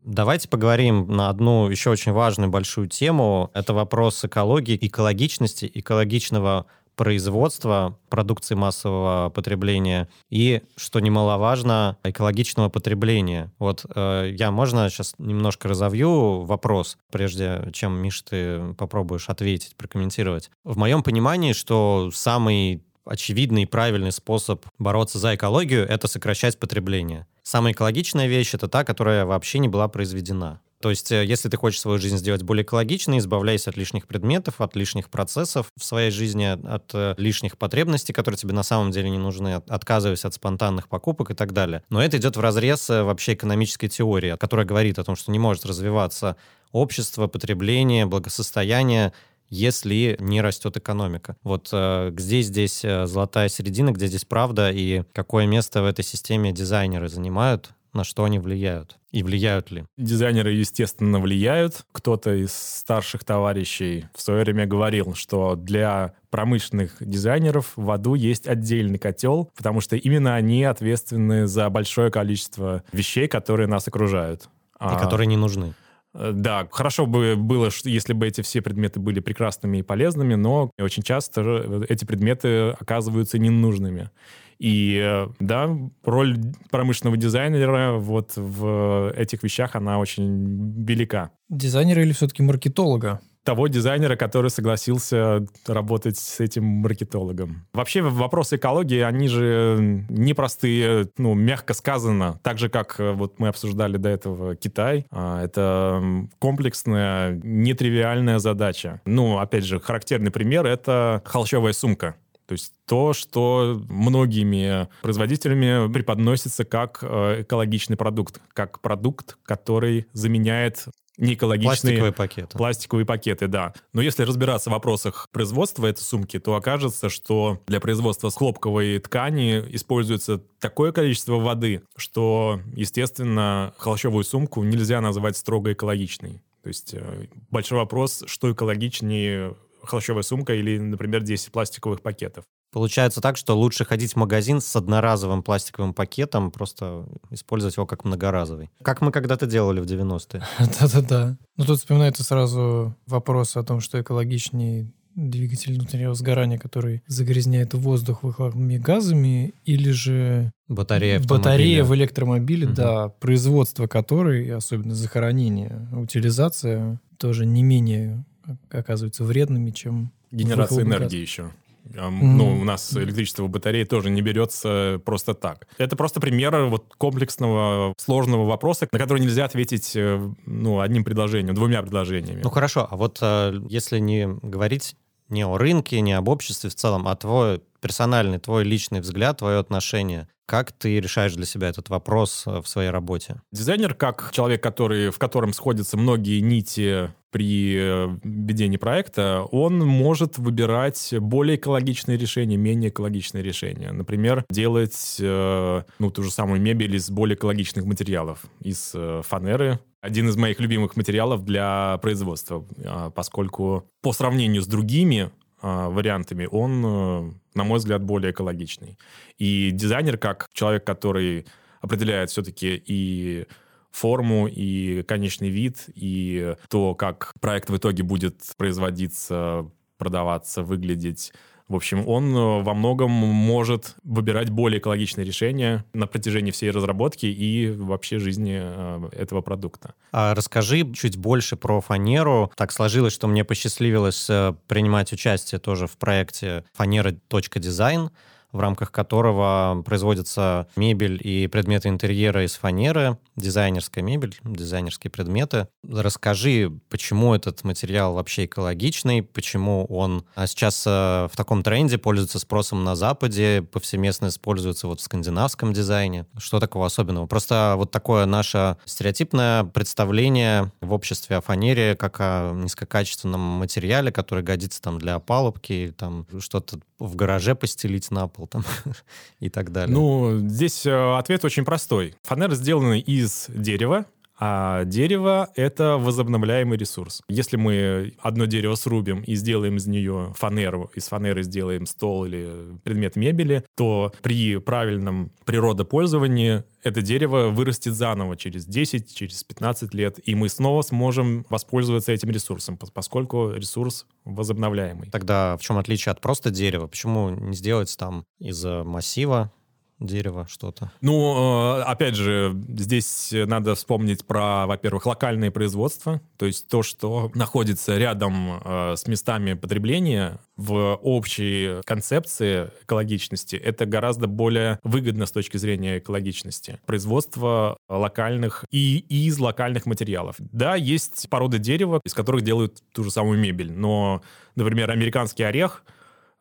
Давайте 0.05 0.51
поговорим 0.51 1.07
на 1.09 1.31
одну 1.31 1.71
еще 1.71 1.89
очень 1.89 2.13
важную 2.13 2.51
большую 2.51 2.89
тему. 2.89 3.51
Это 3.55 3.73
вопрос 3.73 4.23
экологии, 4.23 4.79
экологичности, 4.79 5.71
экологичного 5.73 6.67
производства 6.95 7.99
продукции 8.11 8.55
массового 8.55 9.31
потребления 9.31 10.09
и, 10.29 10.61
что 10.77 11.01
немаловажно, 11.01 11.97
экологичного 12.05 12.69
потребления. 12.69 13.51
Вот 13.59 13.87
э, 13.95 14.35
я, 14.39 14.51
можно 14.51 14.91
сейчас 14.91 15.15
немножко 15.17 15.69
разовью 15.69 16.43
вопрос, 16.43 16.99
прежде 17.11 17.71
чем, 17.73 17.95
Миш, 17.97 18.21
ты 18.23 18.75
попробуешь 18.75 19.31
ответить, 19.31 19.75
прокомментировать. 19.75 20.51
В 20.65 20.77
моем 20.77 21.03
понимании, 21.03 21.55
что 21.55 22.11
самый 22.13 22.85
очевидный 23.07 23.63
и 23.63 23.67
правильный 23.67 24.13
способ 24.13 24.67
бороться 24.79 25.19
за 25.19 25.35
экологию— 25.35 25.87
это 25.89 26.09
сокращать 26.09 26.59
потребление. 26.59 27.27
Самая 27.45 27.75
экологичная 27.75 28.27
вещь— 28.27 28.55
это 28.55 28.69
та, 28.69 28.85
которая 28.85 29.27
вообще 29.27 29.59
не 29.59 29.69
была 29.69 29.87
произведена. 29.87 30.61
То 30.81 30.89
есть, 30.91 31.13
э, 31.13 31.25
если 31.25 31.49
ты 31.51 31.57
хочешь 31.59 31.81
свою 31.81 31.99
жизнь 31.99 32.17
сделать 32.17 32.43
более 32.43 32.63
экологичной, 32.65 33.19
избавляйся 33.19 33.69
от 33.71 33.77
лишних 33.77 34.07
предметов, 34.07 34.61
от 34.63 34.75
лишних 34.77 35.11
процессов 35.11 35.67
в 35.79 35.85
своей 35.85 36.11
жизни, 36.11 36.45
от, 36.45 36.91
э, 36.95 37.15
лишних 37.19 37.59
потребностей, 37.59 38.15
которые 38.15 38.39
тебе 38.39 38.55
на 38.55 38.63
самом 38.63 38.91
деле 38.91 39.11
не 39.11 39.19
нужны, 39.19 39.55
от- 39.57 39.71
отказывайся 39.71 40.29
от 40.29 40.35
спонтанных 40.35 40.89
покупок 40.89 41.31
и 41.31 41.35
так 41.35 41.53
далее. 41.53 41.83
Но 41.91 42.03
это 42.03 42.17
идет 42.17 42.37
в 42.37 42.41
разрез 42.41 42.89
э, 42.89 43.03
вообще 43.03 43.35
экономической 43.35 43.89
теории, 43.89 44.37
которая 44.39 44.67
говорит 44.67 44.99
о 44.99 45.05
том, 45.05 45.15
что 45.17 45.31
не 45.31 45.39
может 45.39 45.67
развиваться 45.67 46.37
общество, 46.73 47.29
потребление, 47.29 48.05
благосостояние, 48.07 49.13
если 49.49 50.17
не 50.21 50.41
растет 50.41 50.77
экономика. 50.77 51.37
Вот 51.43 51.69
э, 51.73 52.11
где 52.13 52.43
здесь 52.43 52.85
э, 52.85 53.07
золотая 53.07 53.49
середина, 53.49 53.93
где 53.93 54.07
здесь 54.07 54.25
правда 54.25 54.71
и 54.71 55.05
какое 55.13 55.47
место 55.47 55.83
в 55.83 55.87
этой 55.87 56.05
системе 56.05 56.53
дизайнеры 56.53 57.09
занимают, 57.09 57.75
на 57.93 58.03
что 58.05 58.25
они 58.25 58.39
влияют 58.39 58.99
и 59.13 59.23
влияют 59.23 59.71
ли? 59.71 59.85
Дизайнеры, 59.97 60.53
естественно, 60.53 61.21
влияют. 61.21 61.87
Кто-то 61.93 62.35
из 62.35 62.53
старших 62.53 63.25
товарищей 63.25 64.07
в 64.15 64.21
свое 64.21 64.43
время 64.43 64.67
говорил, 64.67 65.15
что 65.15 65.55
для 65.55 66.15
промышленных 66.31 66.97
дизайнеров 66.99 67.73
в 67.77 67.89
аду 67.91 68.15
есть 68.15 68.49
отдельный 68.49 68.99
котел, 68.99 69.51
потому 69.57 69.81
что 69.81 69.95
именно 69.95 70.35
они 70.35 70.65
ответственны 70.65 71.47
за 71.47 71.71
большое 71.71 72.11
количество 72.11 72.83
вещей, 72.93 73.29
которые 73.29 73.69
нас 73.69 73.87
окружают. 73.87 74.43
И 74.43 74.47
а... 74.81 74.99
которые 74.99 75.29
не 75.29 75.37
нужны. 75.37 75.75
Э, 76.15 76.33
да, 76.33 76.67
хорошо 76.71 77.07
бы 77.07 77.37
было, 77.37 77.71
если 77.85 78.13
бы 78.13 78.27
эти 78.27 78.41
все 78.41 78.63
предметы 78.63 79.01
были 79.01 79.21
прекрасными 79.21 79.79
и 79.79 79.83
полезными, 79.83 80.35
но 80.35 80.71
очень 80.79 81.03
часто 81.03 81.85
эти 81.89 82.05
предметы 82.05 82.71
оказываются 82.71 83.39
ненужными. 83.39 84.11
И 84.59 85.01
э, 85.03 85.29
да, 85.41 85.77
роль 86.05 86.39
промышленного 86.71 87.17
дизайнера 87.17 87.95
вот 87.95 88.33
в 88.37 89.13
этих 89.17 89.43
вещах, 89.43 89.75
она 89.75 89.99
очень 89.99 90.85
велика. 90.85 91.33
Дизайнера 91.49 92.03
или 92.03 92.13
все-таки 92.13 92.43
маркетолога? 92.43 93.21
Того 93.45 93.69
дизайнера, 93.69 94.17
который 94.17 94.51
согласился 94.51 95.47
работать 95.67 96.17
с 96.17 96.41
этим 96.41 96.65
маркетологом. 96.65 97.67
Вообще 97.73 98.03
вопросы 98.03 98.57
экологии, 98.57 99.01
они 99.01 99.29
же 99.29 100.05
непростые, 100.09 101.09
ну, 101.19 101.35
мягко 101.35 101.75
сказано. 101.75 102.41
Так 102.43 102.59
же, 102.59 102.69
как 102.69 102.99
э, 102.99 103.13
вот 103.13 103.39
мы 103.39 103.49
обсуждали 103.49 103.99
до 103.99 104.09
этого 104.09 104.57
Китай. 104.57 105.07
А, 105.11 105.45
это 105.45 106.03
комплексная, 106.39 107.39
нетривиальная 107.43 108.39
задача. 108.39 109.01
Ну, 109.05 109.39
опять 109.39 109.65
же, 109.65 109.79
характерный 109.79 110.31
пример— 110.31 110.67
это 110.67 111.23
холщовая 111.27 111.75
сумка. 111.75 112.17
То 112.47 112.53
есть 112.53 112.73
то, 112.87 113.15
что 113.15 113.81
многими 113.89 114.89
производителями 115.01 115.91
преподносится 115.91 116.65
как 116.65 116.99
э, 117.03 117.43
экологичный 117.43 117.97
продукт, 117.97 118.41
как 118.53 118.81
продукт, 118.81 119.39
который 119.45 120.07
заменяет 120.13 120.85
неэкологичные 121.17 121.71
пластиковые 121.71 122.13
пакеты. 122.13 122.59
Пластиковые 122.59 123.07
пакеты, 123.07 123.47
да. 123.47 123.73
Но 123.93 124.03
если 124.03 124.25
разбираться 124.25 124.71
в 124.71 124.73
вопросах 124.73 125.29
производства 125.33 125.87
этой 125.87 126.01
сумки, 126.01 126.39
то 126.39 126.55
окажется, 126.55 127.09
что 127.09 127.63
для 127.67 127.81
производства 127.81 128.31
хлопковой 128.31 128.99
ткани 128.99 129.65
используется 129.71 130.43
такое 130.59 130.93
количество 130.93 131.37
воды, 131.37 131.83
что, 131.97 132.61
естественно, 132.75 133.75
холщовую 133.79 134.25
сумку 134.25 134.63
нельзя 134.63 135.01
назвать 135.01 135.37
строго 135.37 135.73
экологичной. 135.73 136.43
То 136.63 136.69
есть 136.69 136.95
э, 136.95 137.27
большой 137.51 137.79
вопрос, 137.79 138.25
что 138.27 138.51
экологичнее 138.51 139.55
холщовая 139.83 140.23
сумка 140.23 140.55
или, 140.55 140.79
например, 140.79 141.23
10 141.23 141.53
пластиковых 141.53 142.01
пакетов. 142.01 142.45
Получается 142.75 143.21
так, 143.21 143.37
что 143.37 143.57
лучше 143.57 143.85
ходить 143.85 144.15
в 144.15 144.17
магазин 144.17 144.61
с 144.61 144.75
одноразовым 144.75 145.45
пластиковым 145.45 145.95
пакетом, 145.95 146.51
просто 146.51 147.07
использовать 147.31 147.77
его 147.77 147.87
как 147.87 148.05
многоразовый. 148.05 148.69
Как 148.83 149.01
мы 149.01 149.13
когда-то 149.13 149.47
делали 149.47 149.79
в 149.79 149.85
90-е. 149.85 150.43
Да-да-да. 150.81 151.37
Ну, 151.57 151.65
тут 151.65 151.79
вспоминается 151.79 152.25
сразу 152.25 152.97
вопрос 153.07 153.57
о 153.57 153.63
том, 153.63 153.79
что 153.79 154.01
экологичнее 154.01 154.93
двигатель 155.15 155.75
внутреннего 155.75 156.15
сгорания, 156.15 156.59
который 156.59 157.05
загрязняет 157.07 157.75
воздух 157.75 158.25
выхлопными 158.25 158.79
газами, 158.79 159.55
или 159.65 159.93
же 159.93 160.51
батарея, 160.67 161.21
батарея 161.21 161.85
в 161.85 161.95
электромобиле, 161.95 162.67
угу. 162.67 162.75
да, 162.75 163.09
производство 163.09 163.87
которой, 163.87 164.51
особенно 164.53 164.97
захоронение, 164.97 165.89
утилизация, 165.93 167.01
тоже 167.19 167.47
не 167.47 167.63
менее 167.63 168.25
оказываются 168.69 169.23
вредными, 169.23 169.71
чем 169.71 170.11
генерация 170.33 170.83
энергии 170.83 171.21
еще. 171.21 171.53
Ну, 171.93 172.61
у 172.61 172.65
нас 172.65 172.97
электричество 172.97 173.45
в 173.45 173.51
батарее 173.51 173.85
тоже 173.85 174.11
не 174.11 174.23
берется 174.23 175.01
просто 175.05 175.35
так. 175.35 175.67
Это 175.79 175.97
просто 175.97 176.21
пример 176.21 176.55
вот 176.65 176.95
комплексного, 176.97 177.95
сложного 177.99 178.47
вопроса, 178.47 178.89
на 178.91 178.99
который 178.99 179.21
нельзя 179.21 179.45
ответить 179.45 179.93
э, 179.95 180.21
ну, 180.47 180.81
одним 180.81 181.05
предложением, 181.05 181.55
двумя 181.55 181.83
предложениями. 181.83 182.41
Ну 182.43 182.51
хорошо, 182.51 182.87
а 182.91 182.97
вот 182.97 183.19
э, 183.21 183.61
если 183.69 183.99
не 183.99 184.27
говорить 184.43 184.97
не 185.29 185.45
о 185.45 185.57
рынке, 185.59 186.01
не 186.01 186.13
об 186.13 186.29
обществе 186.29 186.71
в 186.71 186.75
целом, 186.75 187.09
а 187.09 187.17
твой 187.17 187.63
персональный, 187.81 188.39
твой 188.39 188.65
личный 188.65 189.01
взгляд, 189.01 189.39
твое 189.39 189.59
отношение. 189.59 190.29
Как 190.47 190.73
ты 190.73 191.01
решаешь 191.01 191.35
для 191.35 191.47
себя 191.47 191.69
этот 191.69 191.89
вопрос 191.89 192.45
э, 192.47 192.61
в 192.61 192.69
своей 192.69 192.91
работе? 192.91 193.41
Дизайнер, 193.53 193.95
как 193.95 194.31
человек, 194.33 194.63
который, 194.63 195.11
в 195.11 195.19
котором 195.19 195.53
сходятся 195.53 195.97
многие 195.97 196.41
нити 196.41 197.11
при 197.35 197.75
э, 197.77 198.17
ведении 198.23 198.77
проекта, 198.77 199.43
он 199.51 199.81
может 199.81 200.39
выбирать 200.39 201.13
более 201.19 201.57
экологичные 201.57 202.17
решения, 202.17 202.57
менее 202.57 202.91
экологичные 202.91 203.43
решения. 203.43 203.91
Например, 203.91 204.45
делать 204.51 205.17
э, 205.19 205.83
ну, 205.99 206.11
ту 206.13 206.23
же 206.23 206.31
самую 206.31 206.61
мебель 206.61 206.95
из 206.95 207.11
более 207.11 207.35
экологичных 207.35 207.87
материалов, 207.87 208.45
из 208.61 208.93
э, 208.95 209.23
фанеры. 209.25 209.81
Один 210.01 210.29
из 210.29 210.37
моих 210.37 210.61
любимых 210.61 210.95
материалов 210.95 211.45
для 211.45 211.99
производства, 212.03 212.65
а, 212.85 213.11
поскольку 213.11 213.91
по 214.01 214.13
сравнению 214.13 214.63
с 214.63 214.69
другими 214.69 215.33
а, 215.61 215.89
вариантами 215.89 216.47
он, 216.49 216.83
на 216.83 217.65
мой 217.65 217.79
взгляд, 217.79 218.05
более 218.05 218.31
экологичный. 218.31 218.97
И 219.39 219.73
дизайнер, 219.73 220.19
как 220.19 220.47
человек, 220.53 220.85
который 220.85 221.47
определяет 221.81 222.31
все-таки 222.31 222.81
и 222.87 223.47
форму 223.95 224.49
и 224.49 225.03
конечный 225.03 225.49
вид, 225.49 225.89
и 225.95 226.57
то, 226.69 226.95
как 226.95 227.33
проект 227.41 227.71
в 227.71 227.77
итоге 227.77 228.03
будет 228.03 228.41
производиться, 228.57 229.71
продаваться, 229.99 230.63
выглядеть. 230.63 231.33
В 231.67 231.77
общем, 231.77 232.07
он 232.07 232.37
э, 232.37 232.63
во 232.63 232.75
многом 232.75 233.11
может 233.11 233.97
выбирать 234.03 234.51
более 234.51 234.81
экологичные 234.81 235.25
решения 235.25 235.85
на 235.95 236.07
протяжении 236.07 236.51
всей 236.51 236.71
разработки 236.71 237.25
и 237.25 237.71
вообще 237.71 238.19
жизни 238.19 238.59
э, 238.61 239.09
этого 239.13 239.41
продукта. 239.41 239.95
А 240.13 240.35
расскажи 240.35 240.93
чуть 240.93 241.17
больше 241.17 241.57
про 241.57 241.81
фанеру. 241.81 242.53
Так 242.57 242.71
сложилось, 242.71 243.15
что 243.15 243.29
мне 243.29 243.45
посчастливилось 243.45 244.29
э, 244.29 244.55
принимать 244.67 245.13
участие 245.15 245.59
тоже 245.59 245.87
в 245.87 245.97
проекте 245.97 246.65
фанера.дизайн 246.75 248.11
в 248.55 248.61
рамках 248.61 248.93
которого 248.93 249.83
производится 249.85 250.69
мебель 250.77 251.21
и 251.23 251.49
предметы 251.49 251.89
интерьера 251.89 252.45
из 252.45 252.55
фанеры, 252.55 253.19
дизайнерская 253.35 254.03
мебель, 254.03 254.39
дизайнерские 254.45 255.11
предметы. 255.11 255.67
Расскажи, 255.87 256.73
почему 256.89 257.35
этот 257.35 257.65
материал 257.65 258.15
вообще 258.15 258.45
экологичный, 258.45 259.25
почему 259.25 259.85
он 259.87 260.25
а 260.37 260.47
сейчас 260.47 260.85
э, 260.87 260.91
в 260.91 261.37
таком 261.37 261.65
тренде 261.65 261.99
пользуется 261.99 262.39
спросом 262.39 262.85
на 262.85 262.95
Западе, 262.95 263.63
повсеместно 263.63 264.29
используется 264.29 264.87
вот 264.87 265.01
в 265.01 265.03
скандинавском 265.03 265.73
дизайне. 265.73 266.27
Что 266.39 266.61
такого 266.61 266.87
особенного? 266.87 267.27
Просто 267.27 267.75
вот 267.77 267.91
такое 267.91 268.25
наше 268.25 268.77
стереотипное 268.85 269.65
представление 269.65 270.71
в 270.81 270.93
обществе 270.93 271.37
о 271.37 271.41
фанере 271.41 271.97
как 271.97 272.21
о 272.21 272.53
низкокачественном 272.53 273.41
материале, 273.41 274.13
который 274.13 274.45
годится 274.45 274.81
там 274.81 274.99
для 274.99 275.17
опалубки, 275.17 275.93
там 275.99 276.27
что-то 276.39 276.79
в 277.01 277.17
гараже 277.17 277.57
постелить 277.57 278.13
на 278.13 278.29
пол 278.29 278.44
там 278.47 278.65
и 279.41 279.49
так 279.49 279.73
далее? 279.73 279.95
Ну, 279.95 280.39
здесь 280.49 280.87
э, 280.87 281.17
ответ 281.17 281.45
очень 281.45 281.65
простой. 281.65 282.15
Фанера 282.23 282.55
сделана 282.55 282.99
из 282.99 283.47
дерева, 283.49 284.07
а 284.39 284.85
дерево— 284.85 285.51
это 285.55 285.97
возобновляемый 285.97 286.77
ресурс. 286.77 287.23
Если 287.29 287.57
мы 287.57 288.15
одно 288.21 288.47
дерево 288.47 288.75
срубим 288.75 289.23
и 289.23 289.35
сделаем 289.35 289.77
из 289.77 289.87
нее 289.87 290.33
фанеру, 290.37 290.91
из 290.95 291.09
фанеры 291.09 291.43
сделаем 291.43 291.87
стол 291.87 292.25
или 292.25 292.79
предмет 292.83 293.17
мебели, 293.17 293.65
то 293.77 294.13
при 294.23 294.59
правильном 294.59 295.31
природопользовании 295.45 296.65
это 296.83 297.01
дерево 297.01 297.49
вырастет 297.49 297.95
заново 297.95 298.37
через 298.37 298.67
10, 298.67 299.15
через 299.15 299.43
15 299.45 299.95
лет, 299.95 300.19
и 300.23 300.35
мы 300.35 300.49
снова 300.49 300.83
сможем 300.83 301.47
воспользоваться 301.49 302.13
этим 302.13 302.31
ресурсом, 302.31 302.77
поскольку 302.77 303.53
ресурс 303.53 304.07
возобновляемый. 304.25 305.11
Тогда 305.11 305.57
в 305.57 305.63
чем 305.63 305.79
отличие 305.79 306.13
от 306.13 306.21
просто 306.21 306.51
дерева? 306.51 306.87
Почему 306.87 307.31
не 307.31 307.55
сделать 307.55 307.95
там 307.99 308.25
из 308.39 308.65
массива 308.65 309.53
дерево, 310.01 310.47
что-то? 310.49 310.93
Ну, 311.01 311.79
э, 311.79 311.83
опять 311.83 312.15
же, 312.15 312.53
здесь 312.69 313.31
надо 313.33 313.75
вспомнить 313.75 314.25
про, 314.27 314.67
во-первых, 314.67 315.07
локальное 315.07 315.51
производство, 315.51 316.21
то 316.37 316.47
есть 316.47 316.69
то, 316.69 316.83
что 316.83 317.31
находится 317.35 317.97
рядом 317.97 318.61
э, 318.65 318.95
с 318.97 319.07
местами 319.07 319.55
потребления 319.55 320.39
в 320.57 320.99
общей 321.03 321.83
концепции 321.85 322.71
экологичности, 322.83 323.57
это 323.57 323.87
гораздо 323.87 324.27
более 324.27 324.79
выгодно 324.83 325.27
с 325.27 325.33
точки 325.33 325.57
зрения 325.57 325.99
экологичности. 325.99 326.81
Производство 326.87 327.77
локальных 327.89 328.65
и 328.71 328.99
из 329.09 329.39
локальных 329.39 329.87
материалов. 329.87 330.37
Да, 330.39 330.77
есть 330.77 331.29
породы 331.29 331.59
дерева, 331.59 332.01
из 332.05 332.15
которых 332.15 332.43
делают 332.43 332.83
ту 332.93 333.05
же 333.05 333.11
самую 333.11 333.39
мебель, 333.39 333.73
но, 333.73 334.23
например, 334.55 334.91
американский 334.91 335.43
орех 335.43 335.85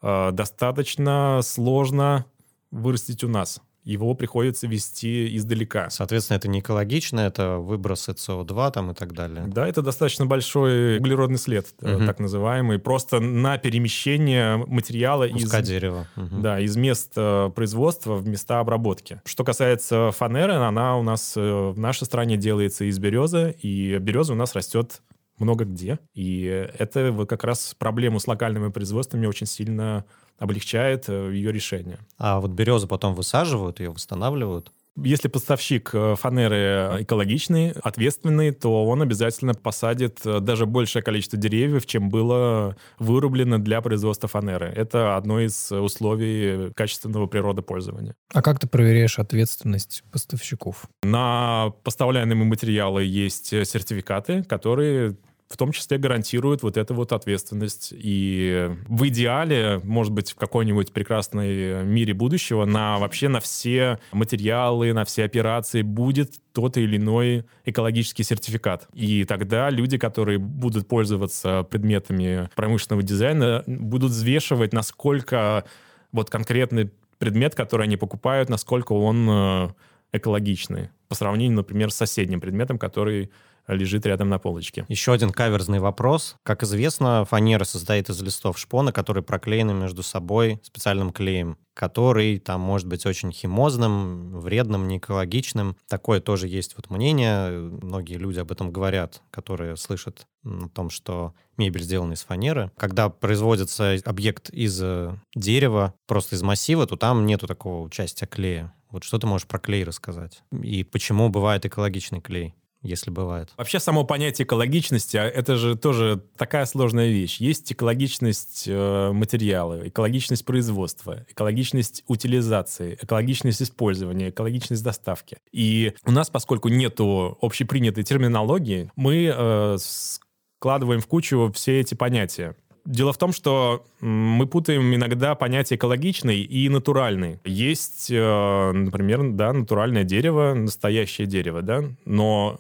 э, 0.01 0.31
достаточно 0.31 1.39
сложно 1.43 2.25
вырастить 2.73 3.23
у 3.23 3.27
нас. 3.27 3.61
его 3.83 4.13
приходится 4.15 4.65
вести 4.65 5.35
издалека. 5.35 5.89
Соответственно, 5.89 6.37
это 6.37 6.47
не 6.47 6.61
экологично, 6.61 7.19
это 7.19 7.57
выбросы 7.57 8.11
СО2 8.11 8.71
там 8.71 8.91
и 8.91 8.93
так 8.93 9.11
далее. 9.13 9.43
Да, 9.47 9.67
это 9.67 9.81
достаточно 9.81 10.25
большой 10.25 10.99
углеродный 10.99 11.37
след, 11.37 11.67
угу. 11.81 12.05
так 12.05 12.19
называемый, 12.19 12.79
просто 12.79 13.19
на 13.19 13.57
перемещение 13.57 14.55
материала 14.55 15.27
Куска 15.27 15.59
из... 15.59 15.67
дерева. 15.67 16.07
Угу. 16.15 16.39
Да, 16.39 16.61
из 16.61 16.77
мест 16.77 17.11
э, 17.17 17.51
производства 17.53 18.15
в 18.15 18.25
места 18.25 18.61
обработки. 18.61 19.21
Что 19.25 19.43
касается 19.43 20.11
фанеры, 20.11 20.53
она 20.53 20.97
у 20.97 21.03
нас 21.03 21.33
э, 21.35 21.41
в 21.41 21.77
нашей 21.77 22.05
стране 22.05 22.37
делается 22.37 22.85
из 22.85 22.97
березы, 22.99 23.53
и 23.61 23.97
береза 23.97 24.31
у 24.31 24.37
нас 24.37 24.55
растет 24.55 25.01
много 25.39 25.65
где. 25.65 25.99
И 26.13 26.43
это 26.79 27.25
как 27.27 27.43
раз 27.43 27.75
проблему 27.77 28.19
с 28.21 28.27
локальными 28.27 28.71
производствами 28.71 29.25
очень 29.25 29.47
сильно 29.47 30.05
облегчает 30.37 31.05
э, 31.07 31.31
ее 31.33 31.51
решение. 31.51 31.99
А 32.17 32.39
вот 32.39 32.51
березу 32.51 32.87
потом 32.87 33.15
высаживают, 33.15 33.79
ее 33.79 33.91
восстанавливают? 33.91 34.71
Если 34.95 35.27
поставщик 35.27 35.89
э, 35.93 36.15
фанеры 36.15 37.01
экологичный, 37.01 37.71
ответственный, 37.81 38.51
то 38.51 38.85
он 38.85 39.01
обязательно 39.01 39.55
посадит 39.55 40.19
э, 40.23 40.39
даже 40.39 40.67
большее 40.67 41.01
количество 41.01 41.37
деревьев, 41.37 41.87
чем 41.87 42.09
было 42.09 42.75
вырублено 42.99 43.57
для 43.57 43.81
производства 43.81 44.29
фанеры. 44.29 44.67
Это 44.67 45.17
одно 45.17 45.39
из 45.39 45.71
условий 45.71 46.71
качественного 46.73 47.25
природопользования. 47.25 48.13
А 48.33 48.43
как 48.43 48.59
ты 48.59 48.67
проверяешь 48.67 49.17
ответственность 49.17 50.03
поставщиков? 50.11 50.85
На 51.01 51.73
поставляемые 51.83 52.35
материалы 52.35 53.03
есть 53.03 53.47
сертификаты, 53.47 54.43
которые 54.43 55.17
в 55.53 55.57
том 55.57 55.71
числе 55.71 55.99
гарантирует 55.99 56.63
вот 56.63 56.77
эту 56.77 56.95
вот 56.95 57.11
ответственность. 57.11 57.93
И 57.95 58.71
в 58.87 59.07
идеале, 59.07 59.79
может 59.83 60.11
быть, 60.11 60.31
в 60.31 60.35
какой-нибудь 60.35 60.91
прекрасной 60.91 61.83
мире 61.85 62.15
будущего 62.15 62.65
на 62.65 62.97
вообще 62.97 63.27
на 63.27 63.39
все 63.39 63.99
материалы, 64.11 64.93
на 64.93 65.05
все 65.05 65.23
операции 65.25 65.83
будет 65.83 66.39
тот 66.53 66.77
или 66.77 66.97
иной 66.97 67.45
экологический 67.65 68.23
сертификат. 68.23 68.87
И 68.93 69.25
тогда 69.25 69.69
люди, 69.69 69.99
которые 69.99 70.39
будут 70.39 70.87
пользоваться 70.87 71.61
предметами 71.69 72.49
промышленного 72.55 73.03
дизайна, 73.03 73.63
будут 73.67 74.09
взвешивать, 74.09 74.73
насколько 74.73 75.65
вот 76.11 76.31
конкретный 76.31 76.89
предмет, 77.19 77.53
который 77.53 77.85
они 77.85 77.95
покупают, 77.95 78.49
насколько 78.49 78.93
он 78.93 79.29
э, 79.29 79.69
экологичный 80.13 80.89
по 81.09 81.13
сравнению, 81.13 81.57
например, 81.57 81.91
с 81.91 81.95
соседним 81.95 82.41
предметом, 82.41 82.79
который 82.79 83.29
лежит 83.67 84.05
рядом 84.05 84.29
на 84.29 84.39
полочке. 84.39 84.85
Еще 84.89 85.13
один 85.13 85.31
каверзный 85.31 85.79
вопрос. 85.79 86.35
Как 86.43 86.63
известно, 86.63 87.25
фанера 87.25 87.63
состоит 87.63 88.09
из 88.09 88.21
листов 88.21 88.57
шпона, 88.57 88.91
которые 88.91 89.23
проклеены 89.23 89.73
между 89.73 90.03
собой 90.03 90.59
специальным 90.63 91.11
клеем, 91.11 91.57
который 91.73 92.39
там 92.39 92.61
может 92.61 92.87
быть 92.87 93.05
очень 93.05 93.31
химозным, 93.31 94.39
вредным, 94.39 94.87
неэкологичным. 94.87 95.77
Такое 95.87 96.19
тоже 96.19 96.47
есть 96.47 96.75
вот 96.75 96.89
мнение. 96.89 97.51
Многие 97.51 98.17
люди 98.17 98.39
об 98.39 98.51
этом 98.51 98.71
говорят, 98.71 99.21
которые 99.31 99.77
слышат 99.77 100.27
о 100.45 100.67
том, 100.69 100.89
что 100.89 101.33
мебель 101.57 101.83
сделана 101.83 102.13
из 102.13 102.23
фанеры. 102.23 102.71
Когда 102.77 103.09
производится 103.09 103.95
объект 104.05 104.49
из 104.49 104.79
э, 104.81 105.15
дерева, 105.35 105.93
просто 106.05 106.35
из 106.35 106.41
массива, 106.41 106.85
то 106.85 106.97
там 106.97 107.25
нету 107.25 107.47
такого 107.47 107.81
участия 107.81 108.25
клея. 108.25 108.73
Вот 108.89 109.03
что 109.03 109.17
ты 109.17 109.25
можешь 109.25 109.47
про 109.47 109.57
клей 109.59 109.83
рассказать? 109.83 110.43
И 110.51 110.83
почему 110.83 111.29
бывает 111.29 111.65
экологичный 111.65 112.21
клей? 112.21 112.53
Если 112.83 113.09
бывает. 113.09 113.49
Вообще 113.57 113.79
само 113.79 114.03
понятие 114.03 114.45
экологичности, 114.45 115.17
а 115.17 115.23
это 115.23 115.55
же 115.55 115.75
тоже 115.75 116.21
такая 116.37 116.65
сложная 116.65 117.09
вещь. 117.09 117.37
Есть 117.37 117.71
экологичность 117.71 118.65
э, 118.67 119.11
материала, 119.11 119.87
экологичность 119.87 120.45
производства, 120.45 121.25
экологичность 121.29 122.03
утилизации, 122.07 122.97
экологичность 123.01 123.61
использования, 123.61 124.29
экологичность 124.29 124.83
доставки. 124.83 125.37
И 125.51 125.93
у 126.05 126.11
нас, 126.11 126.29
поскольку 126.29 126.69
нету 126.69 127.37
общепринятой 127.41 128.03
терминологии, 128.03 128.91
мы 128.95 129.33
э, 129.33 129.77
складываем 129.79 131.01
в 131.01 131.07
кучу 131.07 131.51
все 131.55 131.79
эти 131.79 131.95
понятия. 131.95 132.55
Дело 132.85 133.13
в 133.13 133.17
том, 133.17 133.31
что 133.31 133.85
мы 134.01 134.45
путаем 134.45 134.93
иногда 134.93 135.35
понятие 135.35 135.77
экологичный 135.77 136.41
и 136.41 136.67
натуральный. 136.67 137.39
Есть, 137.45 138.11
э, 138.11 138.71
например, 138.73 139.31
да, 139.31 139.53
натуральное 139.53 140.03
дерево, 140.03 140.53
настоящее 140.53 141.25
дерево, 141.25 141.61
да, 141.61 141.83
но 142.03 142.59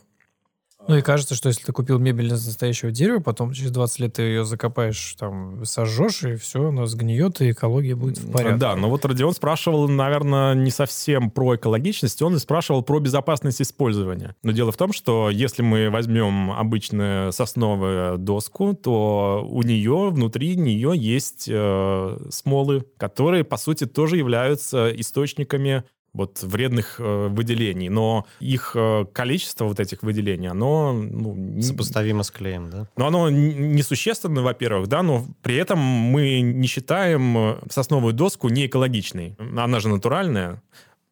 ну 0.87 0.97
и 0.97 1.01
кажется, 1.01 1.35
что 1.35 1.49
если 1.49 1.63
ты 1.63 1.71
купил 1.71 1.97
мебель 1.99 2.27
из 2.27 2.45
настоящего 2.45 2.91
дерева, 2.91 3.19
потом 3.19 3.53
через 3.53 3.71
20 3.71 3.99
лет 3.99 4.13
ты 4.13 4.23
ее 4.23 4.45
закопаешь, 4.45 5.15
там, 5.17 5.63
сожжешь, 5.65 6.23
и 6.23 6.35
все, 6.35 6.67
оно 6.67 6.85
сгниет, 6.85 7.41
и 7.41 7.51
экология 7.51 7.95
будет 7.95 8.17
в 8.17 8.31
порядке. 8.31 8.57
Да, 8.57 8.75
но 8.75 8.89
вот 8.89 9.05
Родион 9.05 9.33
спрашивал, 9.33 9.87
наверное, 9.87 10.53
не 10.55 10.71
совсем 10.71 11.31
про 11.31 11.55
экологичность, 11.55 12.21
он 12.21 12.37
спрашивал 12.39 12.83
про 12.83 12.99
безопасность 12.99 13.61
использования. 13.61 14.35
Но 14.43 14.51
дело 14.51 14.71
в 14.71 14.77
том, 14.77 14.91
что 14.91 15.29
если 15.29 15.61
мы 15.61 15.89
возьмем 15.89 16.51
обычную 16.51 17.31
сосновую 17.31 18.17
доску, 18.17 18.73
то 18.73 19.45
у 19.49 19.61
нее, 19.63 20.09
внутри 20.11 20.55
нее 20.55 20.93
есть 20.95 21.47
э, 21.49 22.17
смолы, 22.29 22.85
которые, 22.97 23.43
по 23.43 23.57
сути, 23.57 23.85
тоже 23.85 24.17
являются 24.17 24.89
источниками 24.89 25.83
вот 26.13 26.43
вредных 26.43 26.99
э, 26.99 27.27
выделений, 27.27 27.89
но 27.89 28.25
их 28.39 28.73
э, 28.75 29.05
количество 29.13 29.65
вот 29.65 29.79
этих 29.79 30.03
выделений, 30.03 30.47
оно... 30.47 30.93
Ну, 30.93 31.61
Сопоставимо 31.61 32.23
с 32.23 32.31
клеем, 32.31 32.69
да? 32.69 32.87
Но 32.97 33.07
оно 33.07 33.29
несущественно, 33.29 34.43
во-первых, 34.43 34.87
да, 34.87 35.01
но 35.01 35.25
при 35.41 35.55
этом 35.55 35.79
мы 35.79 36.41
не 36.41 36.67
считаем 36.67 37.37
э, 37.37 37.57
сосновую 37.69 38.13
доску 38.13 38.49
не 38.49 38.67
экологичной. 38.67 39.35
Она 39.57 39.79
же 39.79 39.89
натуральная, 39.89 40.61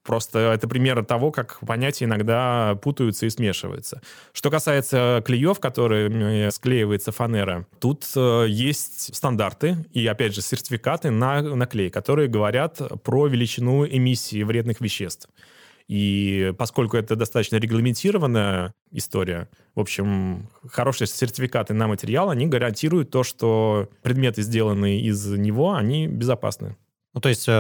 Просто 0.04 0.40
это 0.40 0.68
пример 0.68 1.06
того, 1.06 1.32
как 1.32 1.60
понятия 1.60 2.06
иногда 2.06 2.76
путаются 2.82 3.28
и 3.28 3.30
смешиваются. 3.30 4.02
Что 4.34 4.50
касается 4.50 5.22
клеев, 5.24 5.60
которые 5.60 6.50
склеивается 6.52 7.12
фанера, 7.12 7.68
тут 7.80 8.06
э, 8.16 8.46
есть 8.50 9.16
стандарты 9.16 9.86
и, 9.92 10.06
опять 10.08 10.34
же, 10.34 10.42
сертификаты 10.42 11.12
на, 11.12 11.42
на 11.42 11.68
клей, 11.68 11.92
которые 11.92 12.28
говорят 12.28 12.82
про 13.04 13.28
величину 13.28 13.86
эмиссии 13.86 14.42
вредных 14.42 14.82
веществ. 14.82 15.30
И 15.88 16.54
поскольку 16.58 16.98
это 16.98 17.16
достаточно 17.16 17.58
регламентированная 17.58 18.74
история, 18.92 19.50
в 19.76 19.82
общем, 19.82 20.50
хорошие 20.70 21.08
сертификаты 21.08 21.74
на 21.74 21.88
материал, 21.88 22.30
они 22.30 22.48
гарантируют 22.48 23.12
то, 23.12 23.24
что 23.24 23.90
предметы, 24.02 24.42
сделанные 24.42 25.02
из 25.02 25.28
него, 25.28 25.74
они 25.74 26.08
безопасны. 26.08 26.78
Ну, 27.14 27.22
то 27.22 27.30
есть 27.30 27.46
э, 27.48 27.52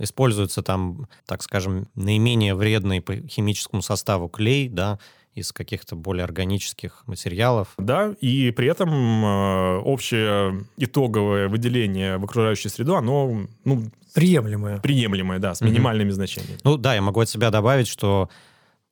используется 0.00 0.62
там, 0.62 1.08
так 1.26 1.42
скажем, 1.42 1.88
наименее 1.94 2.54
вредный 2.54 3.00
по 3.00 3.16
химическому 3.16 3.82
составу 3.82 4.28
клей, 4.28 4.68
да, 4.68 4.98
из 5.34 5.52
каких-то 5.52 5.96
более 5.96 6.24
органических 6.24 7.04
материалов. 7.06 7.68
Да, 7.78 8.14
и 8.20 8.50
при 8.50 8.68
этом 8.68 8.90
э, 9.24 9.78
общее 9.78 10.64
итоговое 10.76 11.48
выделение 11.48 12.18
в 12.18 12.24
окружающую 12.24 12.70
среду, 12.70 12.96
оно 12.96 13.46
ну, 13.64 13.90
приемлемое. 14.14 14.78
Приемлемое, 14.78 15.38
да, 15.38 15.54
с 15.54 15.62
минимальными 15.62 16.10
угу. 16.10 16.16
значениями. 16.16 16.58
Ну 16.64 16.76
да, 16.76 16.94
я 16.94 17.02
могу 17.02 17.20
от 17.20 17.28
себя 17.28 17.50
добавить, 17.50 17.88
что 17.88 18.28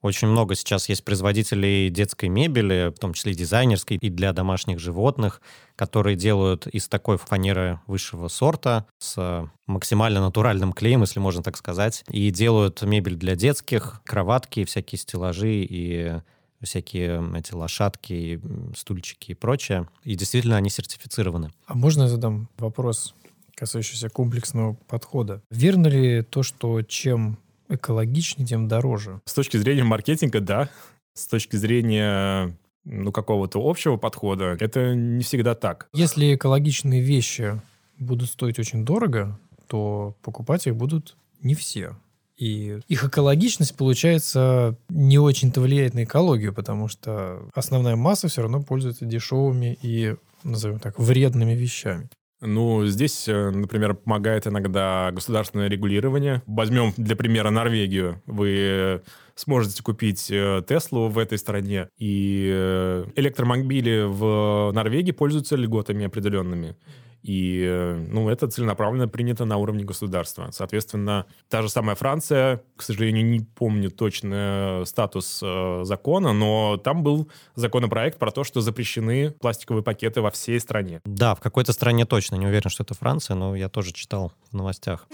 очень 0.03 0.29
много 0.29 0.55
сейчас 0.55 0.89
есть 0.89 1.05
производителей 1.05 1.91
детской 1.91 2.29
мебели, 2.29 2.93
в 2.95 2.99
том 2.99 3.13
числе 3.13 3.33
и 3.33 3.35
дизайнерской, 3.35 3.99
и 3.99 4.09
для 4.09 4.33
домашних 4.33 4.79
животных, 4.79 5.43
которые 5.77 6.17
делают 6.17 6.67
из 6.67 6.89
такой 6.89 7.19
фанеры 7.19 7.81
высшего 7.87 8.29
сорта 8.29 8.87
с 8.99 9.49
максимально 9.67 10.21
натуральным 10.21 10.73
клеем, 10.73 11.03
если 11.03 11.21
можно 11.21 11.43
так 11.43 11.57
сказать, 11.57 12.05
и 12.11 12.31
делают 12.31 12.83
мебель 12.83 13.17
для 13.17 13.37
детских, 13.37 14.01
кроватки, 14.05 14.65
всякие 14.65 14.99
стеллажи 14.99 15.65
и 15.65 16.21
всякие 16.63 17.23
эти 17.37 17.55
лошадки, 17.55 18.41
стульчики 18.77 19.33
и 19.33 19.35
прочее. 19.35 19.89
И 20.05 20.15
действительно 20.15 20.57
они 20.57 20.71
сертифицированы. 20.71 21.51
А 21.67 21.75
можно 21.75 22.03
я 22.03 22.09
задам 22.09 22.49
вопрос, 22.59 23.15
касающийся 23.55 24.09
комплексного 24.09 24.75
подхода? 24.87 25.43
Верно 25.51 25.87
ли 25.87 26.23
то, 26.23 26.43
что 26.43 26.83
чем 26.83 27.39
экологичнее, 27.71 28.47
тем 28.47 28.69
дороже. 28.69 29.21
С 29.25 29.35
точки 29.35 29.57
зрения 29.57 29.85
маркетинга, 29.85 30.41
да. 30.41 30.69
С 31.15 31.27
точки 31.27 31.57
зрения 31.57 32.57
ну, 32.85 33.13
какого-то 33.13 33.61
общего 33.61 33.97
подхода, 33.97 34.57
это 34.59 34.95
не 34.95 35.23
всегда 35.23 35.55
так. 35.55 35.89
Если 35.93 36.35
экологичные 36.35 37.01
вещи 37.01 37.61
будут 37.99 38.31
стоить 38.31 38.59
очень 38.59 38.85
дорого, 38.85 39.39
то 39.67 40.17
покупать 40.23 40.67
их 40.67 40.77
будут 40.77 41.17
не 41.43 41.55
все. 41.55 41.97
И 42.37 42.81
их 42.89 43.05
экологичность, 43.05 43.77
получается, 43.77 44.75
не 44.89 45.19
очень-то 45.19 45.61
влияет 45.61 45.93
на 45.93 46.05
экологию, 46.05 46.55
потому 46.55 46.89
что 46.89 47.49
основная 47.55 47.97
масса 47.97 48.29
все 48.29 48.43
равно 48.43 48.63
пользуется 48.63 49.05
дешевыми 49.05 49.79
и, 49.83 50.17
назовем 50.43 50.79
так, 50.79 50.99
вредными 50.99 51.53
вещами. 51.53 52.09
Ну, 52.41 52.87
здесь, 52.87 53.29
э, 53.29 53.51
например, 53.51 53.95
помогает 53.95 54.47
иногда 54.47 55.11
государственное 55.13 55.69
регулирование. 55.69 56.43
Возьмем 56.47 56.95
для 56.97 57.15
примера 57.15 57.51
Норвегию. 57.51 58.23
Вы 58.27 59.03
сможете 59.35 59.83
купить 59.83 60.31
э, 60.31 60.63
Теслу 60.67 61.09
в 61.09 61.19
этой 61.19 61.37
стране, 61.37 61.89
и 61.99 62.51
э, 62.53 63.05
электромобили 63.17 64.05
в 64.07 64.73
Норвегии 64.73 65.13
пользуются 65.13 65.57
льготами 65.57 66.07
определенными. 66.07 66.77
И, 67.23 67.65
э, 67.67 68.07
ну, 68.09 68.29
это 68.29 68.49
целенаправленно 68.49 69.09
принято 69.09 69.45
на 69.45 69.57
уровне 69.57 69.85
государства. 69.85 70.49
Соответственно, 70.53 71.27
та 71.49 71.63
же 71.63 71.69
самая 71.69 71.97
Франция, 71.97 72.63
к 72.77 72.83
сожалению, 72.83 73.27
не 73.27 73.41
помню 73.41 73.91
точно 73.91 74.83
статус 74.87 75.41
э, 75.43 75.81
закона, 75.85 76.33
но 76.33 76.77
там 76.77 77.03
был 77.03 77.31
законопроект 77.55 78.19
про 78.19 78.31
то, 78.31 78.45
что 78.45 78.61
запрещены 78.61 79.31
пластиковые 79.31 79.83
пакеты 79.83 80.21
во 80.21 80.31
всей 80.31 80.61
стране. 80.61 81.01
Да, 81.05 81.35
в 81.35 81.41
какой-то 81.41 81.73
стране 81.73 82.07
точно. 82.07 82.37
Не 82.37 82.47
уверен, 82.47 82.71
что 82.71 82.83
это 82.83 82.95
Франция, 82.95 83.35
но 83.37 83.55
я 83.55 83.69
тоже 83.69 83.93
читал 83.93 84.33
в 84.51 84.57
новостях. 84.57 85.07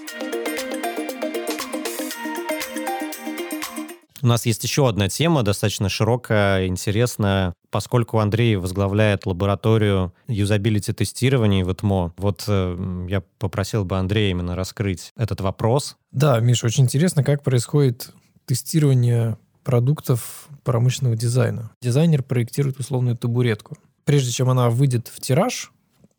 У 4.23 4.27
нас 4.27 4.47
есть 4.47 4.65
еще 4.65 4.89
одна 4.89 5.09
тема, 5.09 5.43
достаточно 5.43 5.89
широкая, 5.89 6.67
интересная, 6.67 7.55
поскольку 7.71 8.19
Андрей 8.19 8.57
возглавляет 8.57 9.27
лабораторию 9.27 10.15
юзабилити-тестирования 10.29 11.65
в 11.65 11.73
ИТМО. 11.73 12.15
Вот 12.17 12.45
э, 12.49 13.07
я 13.09 13.23
попросил 13.39 13.85
бы 13.85 13.99
Андрея 13.99 14.31
именно 14.31 14.57
раскрыть 14.57 15.13
этот 15.17 15.41
вопрос. 15.41 15.97
Да, 16.13 16.41
Миша, 16.41 16.67
очень 16.67 16.85
интересно, 16.85 17.23
как 17.23 17.43
происходит 17.43 18.13
тестирование 18.47 19.37
продуктов 19.65 20.49
промышленного 20.65 21.17
дизайна. 21.17 21.73
Дизайнер 21.83 22.23
проектирует 22.23 22.79
условную 22.79 23.17
табуретку. 23.17 23.77
Прежде 24.05 24.31
чем 24.31 24.49
она 24.49 24.71
выйдет 24.71 25.09
в 25.09 25.21
тираж, 25.21 25.73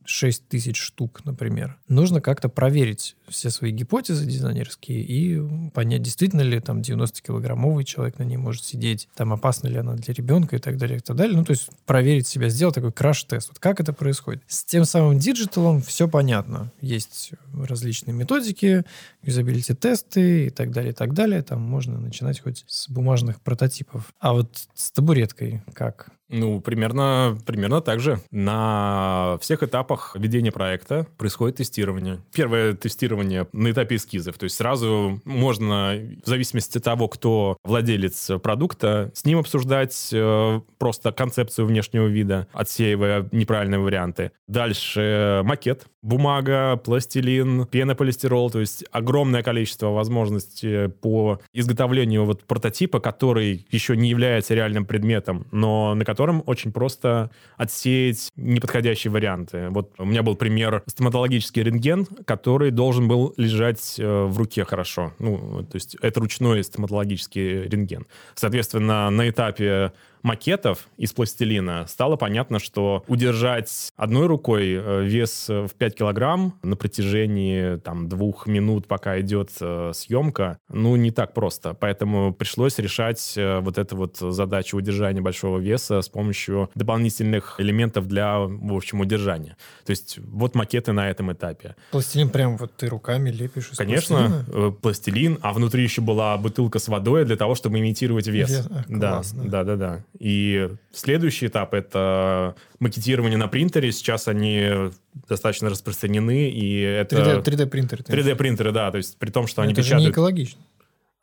6 0.08 0.48
тысяч 0.48 0.78
штук, 0.78 1.22
например, 1.26 1.78
нужно 1.88 2.22
как-то 2.22 2.50
проверить 2.50 3.15
все 3.28 3.50
свои 3.50 3.72
гипотезы 3.72 4.26
дизайнерские 4.26 5.02
и 5.02 5.70
понять, 5.72 6.02
действительно 6.02 6.41
ли 6.41 6.60
там 6.60 6.80
90-килограммовый 6.80 7.84
человек 7.84 8.17
на 8.17 8.24
ней 8.24 8.38
может 8.38 8.63
сидеть, 8.63 9.10
там 9.15 9.34
опасна 9.34 9.67
ли 9.67 9.78
она 9.78 9.96
для 9.96 10.13
ребенка 10.13 10.56
и 10.56 10.60
так 10.60 10.78
далее, 10.78 10.98
и 10.98 11.02
так 11.02 11.15
далее. 11.15 11.38
Ну, 11.38 11.43
то 11.43 11.52
есть 11.52 11.70
проверить 11.86 12.28
себя, 12.28 12.50
сделать 12.50 12.76
такой 12.76 12.91
краш-тест. 12.91 13.50
Вот 13.50 13.60
как 13.60 13.80
это 13.80 13.93
происходит? 13.93 14.41
С 14.48 14.63
тем 14.63 14.86
самым 14.86 15.20
digital 15.20 15.68
ом 15.68 15.82
все 15.82 16.08
понятно. 16.08 16.72
Есть 16.82 17.32
различные 17.54 18.13
методики, 18.13 18.84
юзабилити-тесты 19.28 20.48
и 20.48 20.50
так 20.50 20.72
далее, 20.72 20.92
и 20.92 20.96
так 20.96 21.13
далее. 21.13 21.44
Там 21.44 21.62
можно 21.62 22.00
начинать 22.00 22.40
хоть 22.40 22.63
с 22.68 22.90
бумажных 22.90 23.42
прототипов. 23.42 24.13
А 24.20 24.34
вот 24.34 24.68
с 24.74 24.92
табуреткой 24.92 25.62
как? 25.74 26.12
Ну, 26.30 26.60
примерно, 26.60 27.38
примерно 27.46 27.82
так 27.82 28.00
же. 28.00 28.20
На 28.32 29.38
всех 29.42 29.63
этапах 29.63 30.16
ведения 30.18 30.52
проекта 30.52 31.08
происходит 31.18 31.58
тестирование. 31.58 32.20
Первое 32.34 32.74
тестирование 32.74 33.48
на 33.54 33.72
этапе 33.72 33.96
эскизов. 33.96 34.38
То 34.38 34.44
есть 34.44 34.58
сразу 34.58 35.22
можно, 35.24 35.98
в 36.24 36.28
зависимости 36.28 36.78
от 36.78 36.84
того, 36.84 37.08
кто 37.08 37.58
владелец 37.63 38.30
продукта, 38.44 39.12
с 39.13 39.24
ним 39.26 39.40
обсуждать 39.40 40.10
э, 40.12 40.62
просто 40.78 41.12
концепцию 41.12 41.66
внешнего 41.68 42.08
вида, 42.08 42.48
отсеивая 42.52 43.28
неправильные 43.32 43.80
варианты. 43.80 44.32
Дальше 44.48 45.42
макет, 45.46 45.86
бумага, 46.02 46.78
пластилин, 46.78 47.66
пенополистирол. 47.68 48.50
То 48.50 48.60
есть 48.60 48.84
огромное 48.92 49.17
количество 49.44 49.88
возможностей 49.88 50.90
по 50.90 51.40
изготовлению 51.54 52.26
вот 52.26 52.44
прототипа, 52.44 53.00
который 53.00 53.66
еще 53.72 53.96
не 53.96 54.10
является 54.10 54.54
реальным 54.54 54.86
предметом, 54.86 55.48
но 55.52 55.94
на 55.96 56.06
котором 56.06 56.44
очень 56.46 56.72
просто 56.72 57.32
отсеять 57.58 58.32
неподходящие 58.36 59.12
варианты. 59.12 59.70
Вот 59.70 59.94
у 59.98 60.06
меня 60.06 60.24
был 60.24 60.36
пример 60.36 60.84
стоматологический 60.86 61.64
рентген, 61.64 62.06
который 62.26 62.72
должен 62.72 63.08
был 63.08 63.34
лежать 63.38 63.96
э, 64.00 64.24
в 64.26 64.38
руке 64.38 64.64
хорошо. 64.66 65.14
Ну, 65.20 65.64
то 65.64 65.76
есть 65.76 65.96
это 66.02 66.20
ручной 66.20 66.64
стоматологический 66.64 67.64
рентген. 67.64 68.06
Соответственно, 68.36 69.10
на 69.10 69.30
этапе 69.30 69.92
макетов 70.24 70.88
из 70.98 71.14
пластилина 71.14 71.86
стало 71.88 72.16
понятно, 72.16 72.60
что 72.60 73.04
удержать 73.08 73.92
одной 73.96 74.28
рукой 74.28 74.74
э, 74.74 75.04
вес 75.04 75.48
в 75.48 75.70
5 75.78 75.96
килограмм 75.96 76.58
на 76.64 76.76
протяжении 76.76 77.78
там, 77.78 78.10
двух 78.10 78.48
минут, 78.48 78.88
пока 78.88 79.20
идет 79.20 79.52
э, 79.60 79.92
съемка, 79.94 80.60
ну, 80.70 80.96
не 80.96 81.12
так 81.12 81.34
просто. 81.34 81.74
Поэтому 81.74 82.34
пришлось 82.34 82.78
решать 82.80 83.34
э, 83.36 83.60
вот 83.60 83.78
эту 83.78 83.96
вот 83.96 84.18
задачу 84.18 84.78
удержания 84.78 85.22
большого 85.22 85.60
веса 85.60 86.02
с 86.02 86.10
помощью 86.10 86.70
дополнительных 86.76 87.56
элементов 87.60 88.08
для, 88.08 88.40
в 88.40 88.74
общем, 88.74 89.02
удержания. 89.02 89.58
То 89.86 89.92
есть 89.92 90.20
вот 90.20 90.56
макеты 90.56 90.92
на 90.92 91.10
этом 91.10 91.32
этапе. 91.32 91.76
Пластилин 91.92 92.30
прям 92.30 92.58
вот 92.58 92.76
ты 92.76 92.88
руками 92.88 93.30
лепишь 93.30 93.72
Конечно, 93.78 94.46
пластилина? 94.52 94.72
пластилин, 94.72 95.40
а 95.42 95.54
внутри 95.54 95.84
еще 95.84 96.02
была 96.02 96.38
бутылка 96.38 96.80
с 96.80 96.88
водой 96.88 97.26
для 97.26 97.36
того, 97.36 97.56
чтобы 97.56 97.80
имитировать 97.80 98.28
вес. 98.28 98.50
Вес, 98.50 98.68
а, 98.70 98.84
да, 98.88 99.22
да, 99.34 99.64
да, 99.64 99.76
да. 99.76 100.04
И 100.20 100.70
следующий 100.92 101.48
этап— 101.48 101.74
это 101.76 102.56
макетирование 102.80 103.38
на 103.38 103.48
принтере. 103.48 103.92
Сейчас 103.92 104.28
они 104.28 104.92
достаточно 105.28 105.70
распространены, 105.70 106.50
и 106.50 106.80
это... 106.82 107.16
3D, 107.18 107.44
3D 107.44 107.66
принтер. 107.68 108.00
3D 108.00 108.36
принтеры, 108.36 108.72
да, 108.72 108.92
то 108.92 108.98
есть 108.98 109.18
при 109.18 109.30
том, 109.30 109.48
что 109.48 109.62
они 109.62 109.74
это 109.74 109.82
же 109.82 109.90
не 109.90 109.90
печатают... 109.90 110.14
экологично. 110.14 110.62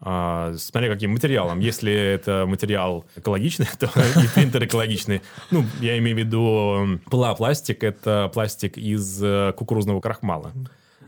А, 0.07 0.55
смотря 0.59 0.93
каким 0.93 1.13
материалом. 1.13 1.61
Если 1.61 1.93
это 1.93 2.45
материал 2.47 3.07
экологичный, 3.17 3.67
то 3.79 3.87
и 3.87 4.29
принтер 4.35 4.65
экологичный. 4.65 5.23
Ну, 5.51 5.65
я 5.81 5.97
имею 5.99 6.17
в 6.17 6.19
виду 6.19 7.01
пластик. 7.09 7.83
Это 7.83 8.31
пластик 8.33 8.77
из 8.77 9.23
э, 9.23 9.55
кукурузного 9.57 10.01
крахмала. 10.01 10.53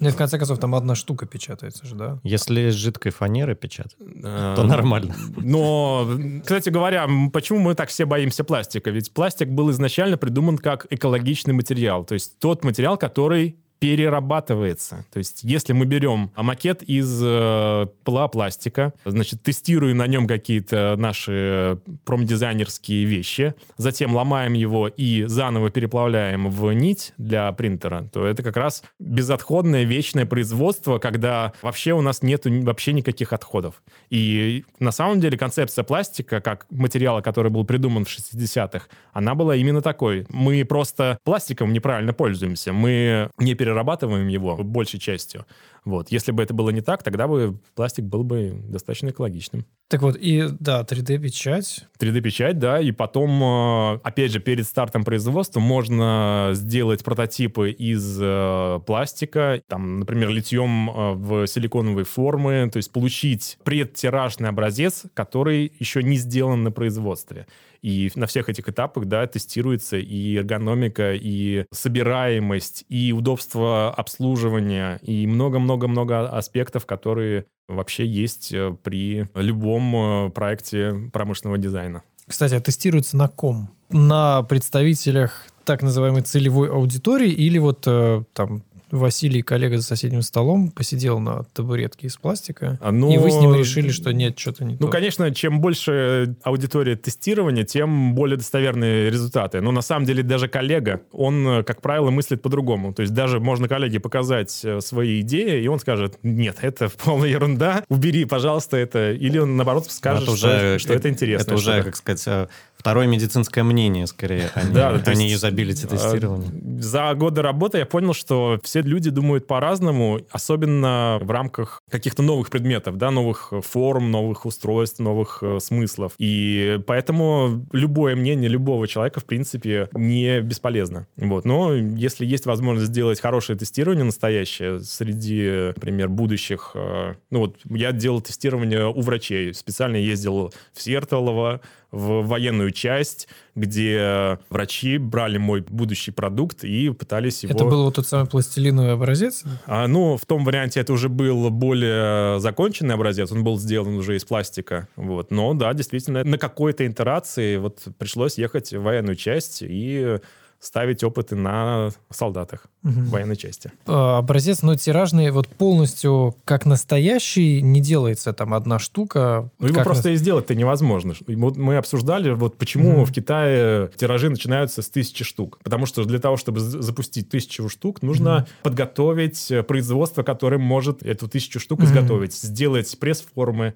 Нет, 0.01 0.15
в 0.15 0.17
конце 0.17 0.39
концов, 0.39 0.59
там 0.59 0.75
одна 0.75 0.95
штука 0.95 1.27
печатается 1.27 1.87
же, 1.87 1.95
да? 1.95 2.19
Если 2.23 2.69
из 2.69 2.75
жидкой 2.75 3.13
фанеры 3.13 3.55
печатать, 3.55 3.97
Э, 4.23 4.55
то 4.57 4.63
нормально. 4.65 5.15
Но, 5.37 6.09
кстати 6.43 6.69
говоря, 6.71 7.09
почему 7.33 7.59
мы 7.61 7.75
так 7.75 7.89
все 7.89 8.05
боимся 8.07 8.45
пластика? 8.45 8.91
Ведь 8.91 9.13
пластик 9.13 9.49
был 9.49 9.71
изначально 9.71 10.17
придуман 10.17 10.59
как 10.59 10.87
экологичный 10.91 11.55
материал. 11.55 12.05
То 12.05 12.15
есть 12.15 12.39
тот 12.39 12.65
материал, 12.65 12.97
который 12.97 13.57
перерабатывается. 13.79 15.05
То 15.13 15.19
есть, 15.19 15.43
если 15.43 15.73
мы 15.73 15.85
берем 15.87 16.31
макет 16.37 16.83
из 16.83 17.21
э, 17.23 17.87
пластика, 18.05 18.93
значит, 19.05 19.43
тестируем 19.43 19.99
на 19.99 20.07
нем 20.07 20.27
какие-то 20.27 20.95
наши 20.97 21.79
промдизайнерские 22.05 23.05
вещи, 23.05 23.55
затем 23.77 24.15
ломаем 24.15 24.55
его 24.55 24.89
и 24.89 25.25
заново 25.25 25.71
переплавляем 25.71 26.51
в 26.51 26.73
нить 26.73 27.13
для 27.19 27.53
принтера, 27.53 28.09
то 28.13 28.27
это 28.27 28.43
как 28.43 28.57
раз 28.57 28.83
безотходное 28.99 29.85
вечное 29.85 30.27
производство, 30.27 30.99
когда 30.99 31.53
вообще 31.63 31.93
у 31.93 32.01
нас 32.01 32.23
нет 32.23 32.43
вообще 32.47 32.93
никаких 32.93 33.33
отходов. 33.33 33.83
И 34.11 34.65
на 34.79 34.93
самом 34.93 35.21
деле 35.21 35.37
концепция 35.37 35.83
пластика, 35.85 36.41
как 36.41 36.67
материала, 36.71 37.21
который 37.21 37.51
был 37.51 37.65
придуман 37.65 38.05
в 38.05 38.09
60-х, 38.09 38.87
она 39.13 39.35
была 39.35 39.57
именно 39.57 39.83
такой. 39.83 40.27
Мы 40.31 40.65
просто 40.65 41.19
пластиком 41.25 41.73
неправильно 41.73 42.13
пользуемся. 42.13 42.73
Мы 42.73 43.31
не 43.39 43.55
перерабатываем 43.67 44.29
его 44.29 44.57
большей 44.57 45.01
частью. 45.01 45.45
Вот. 45.85 46.11
Если 46.11 46.33
бы 46.33 46.43
это 46.43 46.55
было 46.55 46.71
не 46.71 46.81
так, 46.81 47.03
тогда 47.03 47.27
бы 47.27 47.59
пластик 47.75 48.05
был 48.05 48.23
бы 48.23 48.61
достаточно 48.69 49.09
экологичным. 49.09 49.67
Так 49.89 50.03
вот, 50.03 50.17
и 50.17 50.45
да, 50.61 50.83
3D-печать. 50.83 51.87
3D-печать, 52.01 52.59
да, 52.59 52.81
и 52.81 52.93
потом, 52.93 53.43
э, 53.43 54.01
опять 54.03 54.33
же, 54.33 54.41
перед 54.41 54.67
стартом 54.67 55.05
производства 55.05 55.61
можно 55.61 56.51
сделать 56.55 57.05
прототипы 57.05 57.71
из 57.71 58.19
э, 58.21 58.81
пластика, 58.87 59.63
там, 59.69 60.01
например, 60.01 60.31
литьем 60.31 60.91
э, 60.91 61.13
в 61.15 61.47
силиконовые 61.47 62.05
формы, 62.05 62.69
то 62.73 62.79
есть 62.79 62.93
получить 62.93 63.59
предтиражный 63.65 64.49
образец, 64.49 65.05
который 65.15 65.73
еще 65.79 66.03
не 66.03 66.17
сделан 66.17 66.65
на 66.65 66.73
производстве. 66.73 67.47
И 67.83 68.11
на 68.15 68.27
всех 68.27 68.49
этих 68.49 68.69
этапах, 68.69 69.07
да, 69.07 69.27
тестируется 69.27 69.97
и 69.97 70.37
эргономика, 70.37 71.13
и 71.15 71.65
собираемость, 71.73 72.85
и 72.89 73.13
удобство 73.13 73.93
обслуживания, 73.93 74.99
и 75.03 75.27
много-много-много 75.27 76.29
аспектов, 76.29 76.87
которые 76.87 77.47
вообще 77.69 78.07
есть 78.07 78.53
э, 78.53 78.77
при 78.83 79.29
любом 79.35 80.27
э, 80.27 80.31
проекте 80.31 81.11
промышленного 81.13 81.59
дизайна. 81.59 82.03
Кстати, 82.27 82.55
а 82.55 82.61
тестируется 82.61 83.17
на 83.17 83.29
ком? 83.29 83.71
На 83.91 84.43
представителях 84.43 85.47
так 85.65 85.83
называемой 85.83 86.23
целевой 86.23 86.71
аудитории 86.71 87.31
или 87.31 87.59
вот 87.59 87.85
э, 87.87 88.23
там 88.33 88.63
Василий, 88.91 89.43
коллега 89.43 89.79
за 89.79 89.83
соседним 89.85 90.23
столом, 90.23 90.71
посидел 90.71 91.19
на 91.19 91.45
табуретке 91.55 92.07
из 92.07 92.17
пластика, 92.17 92.79
А, 92.81 92.93
ну, 92.93 93.13
и 93.13 93.19
вы 93.19 93.31
с 93.31 93.35
ним 93.35 93.55
решили, 93.55 93.89
что 93.91 94.13
нет, 94.13 94.39
что-то 94.39 94.65
не 94.65 94.75
Ну, 94.75 94.87
то. 94.87 94.89
конечно, 94.89 95.35
чем 95.35 95.61
больше 95.61 96.37
аудитория 96.43 96.97
тестирования, 96.97 97.65
тем 97.65 98.15
более 98.15 98.37
достоверные 98.37 99.11
результаты. 99.11 99.61
Но 99.61 99.73
на 99.73 99.83
самом 99.83 100.07
деле 100.07 100.23
даже 100.23 100.49
коллега, 100.49 101.01
он, 101.13 101.65
как 101.65 101.83
правило, 101.83 102.11
мыслит 102.11 102.43
по-другому. 102.43 102.93
То 102.95 103.03
есть 103.03 103.13
даже 103.15 103.41
можно 103.41 103.69
коллеге 103.69 103.99
показать 104.01 104.61
э, 104.65 104.81
свои 104.81 105.21
идеи, 105.21 105.63
и 105.63 105.67
он 105.69 105.79
скажет, 105.81 106.19
нет, 106.23 106.59
это 106.63 106.89
полная 107.05 107.29
ерунда, 107.29 107.85
убери, 107.89 108.25
пожалуйста, 108.25 108.77
это. 108.77 109.13
Или 109.13 109.39
он, 109.39 109.57
наоборот, 109.57 109.91
скажет, 109.91 110.29
Это 110.29 110.37
что, 110.37 110.79
что 110.79 110.93
это 110.95 111.09
интересно. 111.09 111.45
Это 111.45 111.55
уже, 111.55 111.83
как 111.83 111.97
сказать, 111.97 112.23
э, 112.27 112.47
второе 112.87 113.09
медицинское 113.09 113.65
мнение, 113.65 114.07
скорее, 114.07 114.51
а 114.55 114.63
не, 114.63 114.71
Да, 114.73 114.91
а 115.05 115.15
не 115.15 115.25
есть, 115.25 115.35
юзабилити 115.35 115.89
тестирование. 115.89 116.51
А, 116.55 116.81
За 116.81 117.15
годы 117.15 117.43
работы 117.43 117.79
я 117.79 117.87
понял, 117.87 118.15
что 118.15 118.61
все 118.63 118.81
люди 118.81 119.11
думают 119.11 119.49
по-разному, 119.49 120.21
особенно 120.31 121.19
в 121.21 121.29
рамках 121.29 121.81
каких-то 121.91 122.23
новых 122.23 122.49
предметов, 122.49 122.97
да, 122.97 123.11
новых 123.11 123.53
форм, 123.65 124.13
новых 124.13 124.47
устройств, 124.47 125.01
новых 125.01 125.39
э, 125.43 125.59
смыслов. 125.59 126.13
И 126.19 126.79
поэтому 126.87 127.67
любое 127.73 128.15
мнение 128.15 128.49
любого 128.49 128.87
человека, 128.87 129.19
в 129.19 129.25
принципе, 129.25 129.89
не 129.93 130.41
бесполезно. 130.41 131.09
Вот. 131.17 131.45
Но 131.45 131.75
если 131.75 132.25
есть 132.25 132.47
возможность 132.47 132.93
сделать 132.93 133.21
хорошее 133.21 133.59
тестирование 133.59 134.05
настоящее 134.05 134.79
среди, 134.79 135.73
например, 135.75 136.09
будущих... 136.09 136.71
э, 136.75 137.15
Ну 137.31 137.41
вот 137.41 137.57
я 137.69 137.91
делал 137.91 138.21
тестирование 138.21 138.87
у 138.87 139.01
врачей. 139.01 139.53
Специально 139.55 139.97
ездил 139.97 140.53
в 140.73 140.81
Сертолово, 140.81 141.61
в 141.97 142.27
военную 142.27 142.71
часть, 142.71 143.29
где 143.55 144.39
врачи 144.51 144.99
брали 144.99 145.39
мой 145.39 145.63
будущий 145.63 146.11
продукт 146.11 146.65
и 146.65 146.91
пытались 146.91 147.43
его... 147.43 147.55
Это 147.55 147.65
был 147.65 147.85
вот 147.85 147.95
тот 147.95 148.07
самый 148.07 148.29
пластилиновый 148.29 148.93
образец? 148.93 149.45
А, 149.67 149.87
ну, 149.89 150.17
в 150.17 150.27
том 150.27 150.45
варианте 150.45 150.81
это 150.81 150.93
уже 150.93 151.09
был 151.09 151.51
более 151.51 152.39
законченный 152.41 152.95
образец, 152.95 153.33
он 153.33 153.45
был 153.45 153.59
сделан 153.59 153.97
уже 153.97 154.17
из 154.17 154.25
пластика, 154.25 154.89
вот. 154.97 155.31
Но 155.31 155.55
да, 155.55 155.73
действительно, 155.73 156.23
на 156.23 156.39
какой-то 156.39 156.87
итерации 156.87 157.57
вот 157.57 157.83
пришлось 157.99 158.39
ехать 158.39 158.73
в 158.73 158.83
военную 158.83 159.17
часть 159.17 159.63
и 159.63 160.19
ставить 160.61 161.05
опыты 161.05 161.37
на 161.37 161.91
солдатах 162.11 162.67
Мгм. 162.83 163.07
военной 163.07 163.37
части. 163.37 163.71
А, 163.87 164.19
Образец, 164.19 164.63
но 164.63 164.75
тиражный, 164.77 165.31
вот 165.31 165.49
полностью 165.49 166.35
как 166.45 166.67
настоящий, 166.67 167.61
не 167.63 167.81
делается 167.81 168.33
там 168.33 168.55
одна 168.55 168.79
штука. 168.79 169.51
Ну, 169.59 169.69
его 169.69 169.83
просто 169.83 170.11
и 170.11 170.17
сделать-то 170.17 170.55
невозможно. 170.55 171.15
Вот 171.27 171.57
Мы 171.57 171.77
обсуждали, 171.77 172.31
вот 172.31 172.57
почему 172.57 172.93
Мгм. 172.93 173.05
в 173.05 173.13
Китае 173.13 173.91
тиражи 173.97 174.31
начинаются 174.31 174.83
с 174.83 174.89
тысячи 174.89 175.25
штук. 175.25 175.59
Потому 175.63 175.87
что 175.87 176.05
для 176.05 176.19
того, 176.19 176.37
чтобы 176.37 176.61
запустить 176.61 177.29
тысячу 177.29 177.69
штук, 177.69 178.03
нужно 178.03 178.37
Мгм. 178.39 178.47
подготовить 178.63 179.51
э, 179.51 179.63
производство, 179.63 180.23
которое 180.23 180.59
может 180.59 181.03
эту 181.03 181.29
тысячу 181.29 181.61
штук 181.61 181.81
Мгм. 181.81 181.89
изготовить. 181.89 182.35
Сделать 182.35 182.99
пресс-формы, 182.99 183.75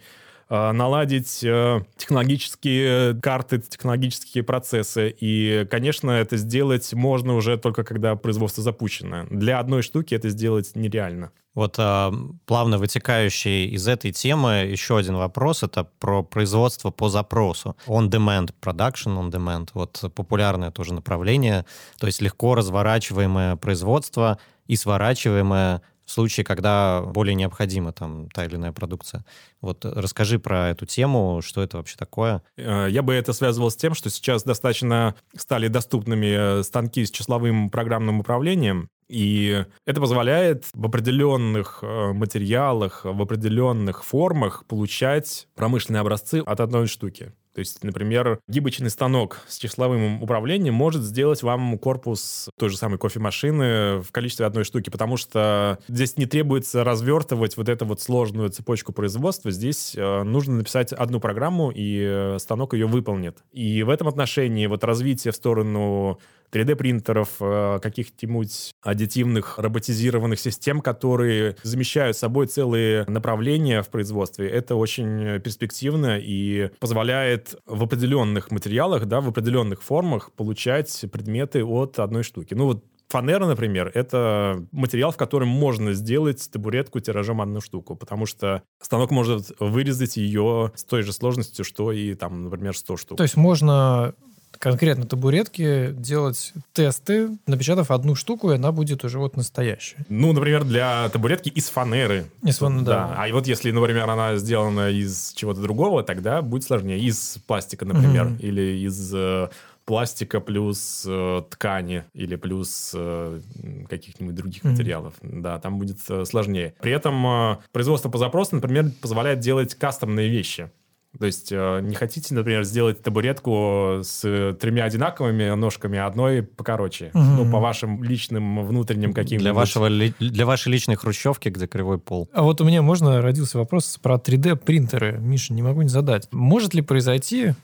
наладить 0.51 1.45
э, 1.45 1.83
технологические 1.97 3.15
карты, 3.21 3.61
технологические 3.61 4.43
процессы. 4.45 5.15
И, 5.21 5.67
конечно, 5.71 6.11
это 6.11 6.37
сделать 6.37 6.93
можно 6.93 7.35
уже 7.35 7.57
только 7.57 7.85
когда 7.85 8.17
производство 8.17 8.63
запущено. 8.63 9.27
Для 9.31 9.61
одной 9.61 9.83
штуки 9.83 10.15
это 10.15 10.29
сделать 10.29 10.73
нереально. 10.75 11.31
Вот 11.55 11.75
а, 11.79 12.13
плавно 12.47 12.79
вытекающий 12.79 13.67
из 13.67 13.89
этой 13.89 14.13
темы 14.13 14.67
еще 14.71 14.99
один 14.99 15.17
вопрос. 15.17 15.63
Это 15.63 15.85
про 15.99 16.23
производство 16.23 16.91
по 16.91 17.09
запросу. 17.09 17.77
On-demand, 17.87 18.55
production 18.61 19.19
on-demand. 19.19 19.71
Вот 19.75 20.05
популярное 20.15 20.71
тоже 20.71 20.95
направление. 20.95 21.65
То 21.99 22.07
есть 22.07 22.21
легко 22.21 22.55
разворачиваемое 22.55 23.57
производство 23.57 24.39
и 24.67 24.77
сворачиваемое 24.77 25.83
случае, 26.11 26.45
когда 26.45 27.03
более 27.03 27.35
необходима 27.35 27.93
там 27.93 28.29
та 28.31 28.45
или 28.45 28.57
иная 28.57 28.73
продукция. 28.73 29.25
Вот 29.61 29.85
расскажи 29.85 30.39
про 30.39 30.71
эту 30.71 30.87
тему, 30.87 31.41
что 31.43 31.63
это 31.63 31.77
вообще 31.77 31.97
такое. 31.97 32.43
Э, 32.57 32.87
Я 32.91 33.03
бы 33.03 33.15
это 33.15 33.33
связывал 33.33 33.71
с 33.71 33.77
тем, 33.77 33.95
что 33.95 34.11
сейчас 34.11 34.43
достаточно 34.43 35.15
стали 35.37 35.69
доступными 35.69 36.61
э, 36.61 36.63
станки 36.63 37.05
с 37.05 37.11
числовым 37.11 37.71
программным 37.71 38.21
управлением, 38.21 38.89
и 39.09 39.65
это 39.87 40.01
позволяет 40.01 40.67
в 40.73 40.87
определенных 40.87 41.81
э, 41.83 42.13
материалах, 42.13 43.05
в 43.05 43.21
определенных 43.21 44.05
формах 44.05 44.65
получать 44.67 45.49
промышленные 45.57 46.01
образцы 46.01 46.43
от 46.47 46.61
одной 46.61 46.87
штуки. 46.87 47.33
То 47.55 47.59
есть, 47.59 47.83
например, 47.83 48.39
гибочный 48.49 48.91
станок 48.91 49.41
с 49.49 49.59
числовым 49.59 50.23
управлением 50.23 50.75
может 50.75 51.03
сделать 51.03 51.43
вам 51.43 51.79
корпус 51.79 52.49
той 52.59 52.69
же 52.69 52.77
самой 52.77 52.99
кофемашины 52.99 54.01
в 54.01 54.13
количестве 54.13 54.47
одной 54.47 54.65
штуки, 54.65 54.91
потому 54.91 55.17
что 55.17 55.79
здесь 55.89 56.17
не 56.17 56.27
требуется 56.27 56.85
развертывать 56.85 57.57
вот 57.57 57.69
эту 57.69 57.87
вот 57.87 58.01
сложную 58.01 58.51
цепочку 58.51 58.93
производства. 58.93 59.51
Здесь 59.51 59.95
э, 59.97 60.23
нужно 60.23 60.57
написать 60.57 60.93
одну 60.93 61.19
программу, 61.19 61.71
и 61.71 62.01
э, 62.03 62.39
станок 62.39 62.75
ее 62.75 62.87
выполнит. 62.87 63.43
И 63.53 63.83
в 63.83 63.89
этом 63.89 64.09
отношении 64.09 64.67
вот 64.67 64.85
развитие 64.85 65.33
в 65.33 65.37
сторону 65.37 66.21
3D-принтеров, 66.53 67.37
э, 67.41 67.79
каких-нибудь 67.83 68.73
аддитивных 68.83 69.59
роботизированных 69.59 70.39
систем, 70.39 70.81
которые 70.81 71.57
замещают 71.63 72.17
собой 72.17 72.47
целые 72.47 73.05
направления 73.07 73.83
в 73.83 73.89
производстве, 73.89 74.49
это 74.49 74.77
очень 74.77 75.41
перспективно 75.41 76.19
и 76.19 76.71
позволяет 76.79 77.57
в 77.67 77.83
определенных 77.83 78.51
материалах, 78.51 79.07
да, 79.07 79.21
в 79.21 79.29
определенных 79.29 79.83
формах 79.83 80.33
получать 80.33 81.05
предметы 81.13 81.65
от 81.65 81.99
одной 81.99 82.23
штуки. 82.23 82.55
Ну 82.55 82.67
вот 82.67 82.85
Фанера, 83.11 83.47
например, 83.47 83.91
это 83.93 84.65
материал, 84.71 85.11
в 85.11 85.17
котором 85.17 85.49
можно 85.49 85.95
сделать 85.95 86.49
табуретку 86.51 87.01
тиражом 87.01 87.41
одну 87.41 87.61
штуку, 87.61 87.97
потому 87.97 88.25
что 88.25 88.63
станок 88.81 89.11
может 89.11 89.51
вырезать 89.59 90.17
ее 90.17 90.71
с 90.77 90.85
той 90.85 91.03
же 91.03 91.13
сложностью, 91.13 91.65
что 91.65 91.91
и 91.91 92.15
там, 92.15 92.45
например, 92.45 92.77
100 92.77 92.97
штук. 92.97 93.19
То 93.19 93.25
есть 93.25 93.37
можно 93.37 94.15
конкретно 94.59 95.07
табуретки 95.07 95.91
делать 95.93 96.53
тесты, 96.73 97.39
напечатав 97.47 97.91
одну 97.91 98.15
штуку, 98.15 98.51
и 98.53 98.57
она 98.57 98.73
будет 98.73 99.05
уже 99.05 99.19
вот 99.19 99.37
настоящая. 99.37 100.05
Ну, 100.09 100.33
например, 100.33 100.65
для 100.65 101.09
табуретки 101.09 101.49
из 101.49 101.69
фанеры. 101.69 102.27
Из 102.43 102.59
фан- 102.61 102.85
да. 102.85 103.15
А 103.17 103.29
и 103.29 103.33
вот 103.33 103.47
если, 103.47 103.71
например, 103.71 104.09
она 104.11 104.37
сделана 104.37 104.91
из 104.91 105.33
чего-то 105.35 105.61
другого, 105.61 106.03
тогда 106.03 106.43
будет 106.43 106.65
сложнее. 106.65 106.99
Из 106.99 107.39
пластика, 107.47 107.85
например, 107.85 108.25
Мгм. 108.27 108.37
или 108.37 108.85
из 108.87 109.13
э, 109.15 109.49
пластика 109.87 110.41
плюс 110.41 111.05
э, 111.09 111.43
ткани 111.51 112.05
или 112.15 112.37
плюс 112.37 112.93
э, 112.95 113.41
каких-нибудь 113.89 114.35
других 114.35 114.63
Мгм. 114.63 114.73
материалов. 114.73 115.15
Да, 115.23 115.59
там 115.59 115.79
будет 115.79 115.99
э, 116.09 116.25
сложнее. 116.25 116.75
При 116.81 116.93
этом 116.93 117.27
э, 117.27 117.57
производство 117.73 118.09
по 118.09 118.19
запросу, 118.19 118.55
например, 118.57 118.91
позволяет 119.01 119.41
делать 119.41 119.75
кастомные 119.75 120.29
вещи. 120.29 120.71
То 121.19 121.27
есть 121.27 121.51
э, 121.51 121.81
не 121.83 121.95
хотите, 121.95 122.35
например, 122.35 122.63
сделать 122.65 123.03
табуретку 123.03 124.01
с 124.03 124.25
э, 124.25 124.55
тремя 124.59 124.85
одинаковыми 124.85 125.55
ножками, 125.55 125.99
а 125.99 126.07
одной 126.07 126.43
покороче. 126.43 127.11
Мгм. 127.15 127.37
Ну, 127.37 127.51
по 127.51 127.59
вашим 127.59 128.03
личным 128.05 128.65
внутренним 128.65 129.13
каким-нибудь... 129.13 129.43
Для, 129.43 129.53
вашего, 129.53 129.91
для 129.91 130.47
вашей 130.47 130.73
личной 130.73 130.95
хрущевки, 130.95 131.49
где 131.49 131.67
кривой 131.67 131.99
пол. 131.99 132.29
А 132.33 132.43
вот 132.43 132.61
у 132.61 132.65
меня 132.65 132.83
можно 132.83 133.21
родился 133.23 133.59
вопрос 133.59 133.99
про 134.01 134.17
3D-принтеры. 134.17 135.19
Миша, 135.19 135.53
не 135.53 135.63
могу 135.63 135.83
не 135.83 135.89
задать. 135.89 136.29
Может 136.31 136.75
ли 136.75 136.83
произойти, 136.83 137.55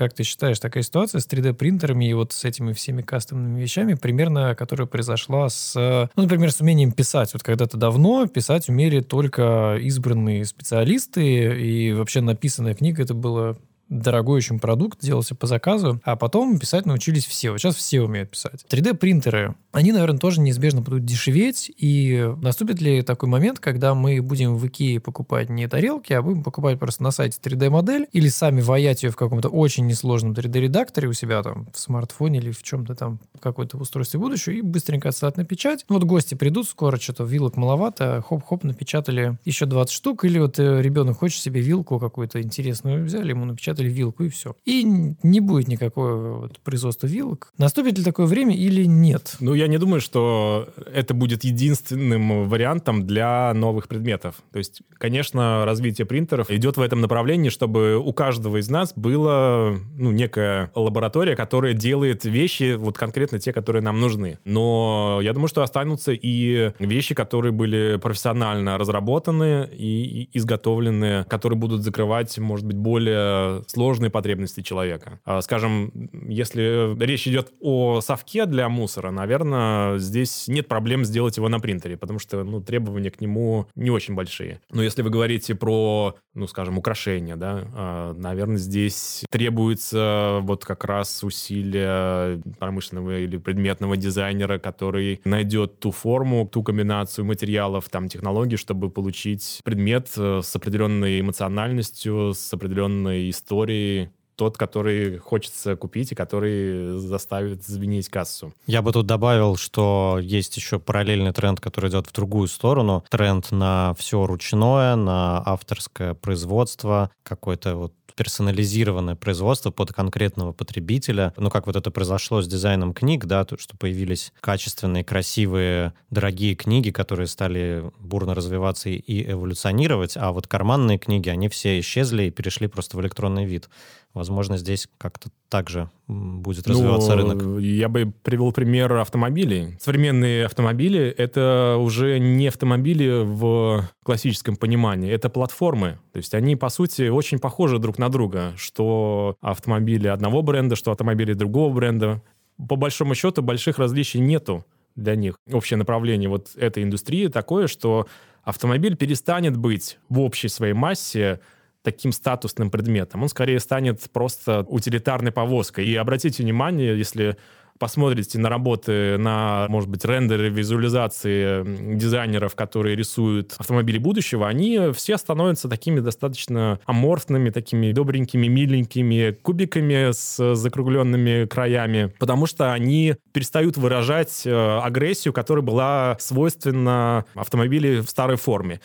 как 0.00 0.14
ты 0.14 0.22
считаешь, 0.22 0.58
такая 0.58 0.82
ситуация 0.82 1.20
с 1.20 1.26
3D-принтерами 1.26 2.08
и 2.08 2.14
вот 2.14 2.32
с 2.32 2.46
этими 2.46 2.72
всеми 2.72 3.02
кастомными 3.02 3.60
вещами, 3.60 3.92
примерно, 3.92 4.54
которая 4.54 4.86
произошла 4.86 5.50
с, 5.50 5.74
ну, 5.76 6.22
например, 6.22 6.50
с 6.52 6.60
умением 6.62 6.92
писать. 6.92 7.34
Вот 7.34 7.42
когда-то 7.42 7.76
давно 7.76 8.26
писать 8.26 8.70
умели 8.70 9.00
только 9.00 9.76
избранные 9.78 10.46
специалисты, 10.46 11.22
и 11.60 11.92
вообще 11.92 12.22
написанная 12.22 12.74
книга 12.74 13.02
это 13.02 13.12
было 13.12 13.58
дорогой 13.90 14.38
очень 14.38 14.58
продукт, 14.58 15.00
делался 15.02 15.34
по 15.34 15.46
заказу, 15.46 16.00
а 16.04 16.16
потом 16.16 16.58
писать 16.58 16.86
научились 16.86 17.26
все. 17.26 17.50
Вот 17.50 17.58
сейчас 17.58 17.74
все 17.74 18.00
умеют 18.00 18.30
писать. 18.30 18.64
3D-принтеры, 18.70 19.54
они, 19.72 19.92
наверное, 19.92 20.18
тоже 20.18 20.40
неизбежно 20.40 20.80
будут 20.80 21.04
дешеветь, 21.04 21.70
и 21.76 22.32
наступит 22.40 22.80
ли 22.80 23.02
такой 23.02 23.28
момент, 23.28 23.60
когда 23.60 23.94
мы 23.94 24.20
будем 24.20 24.56
в 24.56 24.66
Икее 24.66 25.00
покупать 25.00 25.48
не 25.48 25.68
тарелки, 25.68 26.12
а 26.12 26.22
будем 26.22 26.42
покупать 26.42 26.78
просто 26.78 27.02
на 27.02 27.10
сайте 27.10 27.38
3D-модель, 27.42 28.08
или 28.12 28.28
сами 28.28 28.60
ваять 28.60 29.02
ее 29.02 29.10
в 29.10 29.16
каком-то 29.16 29.48
очень 29.48 29.86
несложном 29.86 30.32
3D-редакторе 30.32 31.08
у 31.08 31.12
себя 31.12 31.42
там 31.42 31.68
в 31.72 31.78
смартфоне 31.78 32.40
или 32.40 32.50
в 32.50 32.62
чем-то 32.62 32.94
там, 32.94 33.20
в 33.34 33.40
какой-то 33.40 33.78
устройстве 33.78 34.18
будущего, 34.18 34.54
и 34.54 34.60
быстренько 34.60 35.08
отсылать 35.08 35.36
на 35.36 35.44
печать. 35.44 35.84
Вот 35.88 36.04
гости 36.04 36.34
придут 36.34 36.68
скоро, 36.68 36.98
что-то 36.98 37.24
вилок 37.24 37.56
маловато, 37.56 38.24
хоп-хоп, 38.26 38.64
напечатали 38.64 39.38
еще 39.44 39.66
20 39.66 39.92
штук, 39.92 40.24
или 40.24 40.38
вот 40.38 40.58
э, 40.58 40.82
ребенок 40.82 41.18
хочет 41.18 41.40
себе 41.40 41.60
вилку 41.60 42.00
какую-то 42.00 42.42
интересную, 42.42 43.04
взяли 43.04 43.30
ему, 43.30 43.44
напечатали 43.44 43.88
вилку, 43.88 44.24
и 44.24 44.28
все. 44.28 44.56
И 44.64 44.82
не 44.84 45.40
будет 45.40 45.68
никакого 45.68 46.40
вот 46.40 46.58
производства 46.60 47.06
вилок. 47.06 47.52
Наступит 47.56 47.98
ли 47.98 48.04
такое 48.04 48.26
время 48.26 48.56
или 48.56 48.84
нет? 48.84 49.36
Ну, 49.40 49.54
я 49.60 49.66
не 49.66 49.78
думаю, 49.78 50.00
что 50.00 50.68
это 50.92 51.12
будет 51.12 51.44
единственным 51.44 52.48
вариантом 52.48 53.06
для 53.06 53.52
новых 53.54 53.88
предметов. 53.88 54.36
То 54.52 54.58
есть, 54.58 54.82
конечно, 54.96 55.64
развитие 55.66 56.06
принтеров 56.06 56.50
идет 56.50 56.78
в 56.78 56.80
этом 56.80 57.02
направлении, 57.02 57.50
чтобы 57.50 57.98
у 57.98 58.12
каждого 58.14 58.56
из 58.56 58.70
нас 58.70 58.94
была 58.96 59.74
ну, 59.96 60.12
некая 60.12 60.70
лаборатория, 60.74 61.36
которая 61.36 61.74
делает 61.74 62.24
вещи, 62.24 62.74
вот 62.74 62.96
конкретно 62.96 63.38
те, 63.38 63.52
которые 63.52 63.82
нам 63.82 64.00
нужны. 64.00 64.38
Но 64.44 65.20
я 65.22 65.34
думаю, 65.34 65.48
что 65.48 65.62
останутся 65.62 66.12
и 66.12 66.72
вещи, 66.78 67.14
которые 67.14 67.52
были 67.52 67.98
профессионально 68.02 68.78
разработаны 68.78 69.68
и, 69.70 70.30
изготовлены, 70.32 71.24
которые 71.28 71.58
будут 71.58 71.82
закрывать, 71.82 72.38
может 72.38 72.64
быть, 72.64 72.76
более 72.76 73.62
сложные 73.66 74.10
потребности 74.10 74.62
человека. 74.62 75.20
А, 75.24 75.42
Скажем, 75.42 75.92
если 76.26 76.98
речь 77.04 77.28
идет 77.28 77.52
о 77.60 78.00
совке 78.00 78.46
для 78.46 78.68
мусора, 78.70 79.10
наверное, 79.10 79.49
соответственно, 79.50 79.98
здесь 79.98 80.48
нет 80.48 80.68
проблем 80.68 81.04
сделать 81.04 81.36
его 81.36 81.48
на 81.48 81.60
принтере, 81.60 81.96
потому 81.96 82.18
что, 82.18 82.44
ну, 82.44 82.60
требования 82.60 83.10
к 83.10 83.20
нему 83.20 83.66
не 83.74 83.90
очень 83.90 84.14
большие. 84.14 84.60
Но 84.70 84.82
если 84.82 85.02
вы 85.02 85.10
говорите 85.10 85.54
про, 85.54 86.16
ну, 86.34 86.46
скажем, 86.46 86.78
украшения, 86.78 87.36
да, 87.36 87.64
а, 87.74 88.14
наверное, 88.14 88.56
здесь 88.56 89.24
требуется 89.30 90.38
вот 90.42 90.64
как 90.64 90.84
раз 90.84 91.22
усилия 91.22 92.40
промышленного 92.58 93.18
или 93.18 93.36
предметного 93.36 93.96
дизайнера, 93.96 94.58
который 94.58 95.20
найдет 95.24 95.80
ту 95.80 95.90
форму, 95.90 96.48
ту 96.50 96.62
комбинацию 96.62 97.24
материалов, 97.24 97.88
там, 97.88 98.08
технологий, 98.08 98.56
чтобы 98.56 98.90
получить 98.90 99.60
предмет 99.64 100.08
э, 100.16 100.40
с 100.42 100.56
определенной 100.56 101.20
эмоциональностью, 101.20 102.32
с 102.34 102.52
определенной 102.52 103.30
историей, 103.30 104.10
тот, 104.40 104.56
который 104.56 105.18
хочется 105.18 105.76
купить 105.76 106.12
и 106.12 106.14
который 106.14 106.98
заставит 106.98 107.62
звенеть 107.62 108.08
кассу. 108.08 108.54
Я 108.66 108.80
бы 108.80 108.90
тут 108.90 109.04
добавил, 109.04 109.56
что 109.56 110.18
есть 110.18 110.56
еще 110.56 110.78
параллельный 110.78 111.34
тренд, 111.34 111.60
который 111.60 111.90
идет 111.90 112.06
в 112.06 112.12
другую 112.14 112.48
сторону. 112.48 113.04
Тренд 113.10 113.50
на 113.50 113.92
все 113.98 114.24
ручное, 114.24 114.96
на 114.96 115.42
авторское 115.44 116.14
производство, 116.14 117.10
какой-то 117.22 117.76
вот 117.76 117.92
персонализированное 118.20 119.14
производство 119.14 119.70
под 119.70 119.94
конкретного 119.94 120.52
потребителя. 120.52 121.32
Ну, 121.38 121.48
как 121.48 121.66
вот 121.66 121.76
это 121.76 121.90
произошло 121.90 122.42
с 122.42 122.46
дизайном 122.46 122.92
книг, 122.92 123.24
да, 123.24 123.46
то, 123.46 123.56
что 123.56 123.78
появились 123.78 124.34
качественные, 124.40 125.04
красивые, 125.04 125.94
дорогие 126.10 126.54
книги, 126.54 126.90
которые 126.90 127.28
стали 127.28 127.82
бурно 127.98 128.34
развиваться 128.34 128.90
и 128.90 129.30
эволюционировать, 129.30 130.18
а 130.18 130.32
вот 130.32 130.46
карманные 130.46 130.98
книги, 130.98 131.30
они 131.30 131.48
все 131.48 131.80
исчезли 131.80 132.24
и 132.24 132.30
перешли 132.30 132.66
просто 132.66 132.98
в 132.98 133.00
электронный 133.00 133.46
вид. 133.46 133.70
Возможно, 134.12 134.56
здесь 134.56 134.88
как-то 134.98 135.30
также 135.48 135.88
будет 136.08 136.66
развиваться 136.66 137.14
ну, 137.14 137.16
рынок. 137.16 137.60
Я 137.62 137.88
бы 137.88 138.12
привел 138.24 138.50
пример 138.50 138.92
автомобилей. 138.94 139.76
Современные 139.80 140.46
автомобили— 140.46 141.00
это 141.18 141.76
уже 141.78 142.18
не 142.18 142.48
автомобили 142.48 143.22
в 143.24 143.88
классическом 144.02 144.56
понимании, 144.56 145.12
это 145.12 145.30
платформы. 145.30 146.00
То 146.12 146.16
есть 146.16 146.34
они, 146.34 146.56
по 146.56 146.70
сути, 146.70 147.08
очень 147.08 147.38
похожи 147.38 147.78
друг 147.78 147.98
на 147.98 148.08
друга, 148.08 148.52
что 148.56 149.36
автомобили 149.40 150.08
одного 150.08 150.42
бренда, 150.42 150.74
что 150.74 150.90
автомобили 150.90 151.32
другого 151.32 151.72
бренда. 151.72 152.20
По 152.68 152.74
большому 152.74 153.14
счету 153.14 153.42
больших 153.42 153.78
различий 153.78 154.18
нету 154.18 154.66
для 154.96 155.14
них. 155.14 155.36
Общее 155.52 155.76
направление 155.76 156.28
вот 156.28 156.48
этой 156.56 156.82
индустрии 156.82 157.28
такое, 157.28 157.68
что 157.68 158.08
автомобиль 158.42 158.96
перестанет 158.96 159.56
быть 159.56 159.98
в 160.08 160.20
общей 160.20 160.48
своей 160.48 160.72
массе 160.72 161.40
таким 161.82 162.12
статусным 162.12 162.70
предметом. 162.70 163.22
Он 163.22 163.28
скорее 163.28 163.60
станет 163.60 164.00
просто 164.12 164.64
утилитарной 164.68 165.32
повозкой. 165.32 165.86
И 165.86 165.96
обратите 165.96 166.42
внимание, 166.42 166.96
если 166.96 167.36
посмотрите 167.80 168.38
на 168.38 168.50
работы, 168.50 169.16
на, 169.16 169.66
может 169.68 169.88
быть, 169.88 170.04
рендеры, 170.04 170.50
визуализации 170.50 171.96
дизайнеров, 171.96 172.54
которые 172.54 172.94
рисуют 172.94 173.54
автомобили 173.58 173.96
будущего, 173.96 174.46
они 174.46 174.92
все 174.94 175.16
становятся 175.16 175.68
такими 175.68 176.00
достаточно 176.00 176.78
аморфными, 176.84 177.48
такими 177.48 177.92
добренькими, 177.92 178.48
миленькими 178.48 179.30
кубиками 179.30 180.12
с 180.12 180.54
закругленными 180.54 181.46
краями, 181.46 182.12
потому 182.18 182.46
что 182.46 182.72
они 182.72 183.16
перестают 183.32 183.78
выражать 183.78 184.42
э, 184.44 184.78
агрессию, 184.82 185.32
которая 185.32 185.64
была 185.64 186.18
свойственна 186.20 187.24
автомобилю 187.34 188.02
в 188.02 188.10
старой 188.10 188.36
форме. 188.36 188.80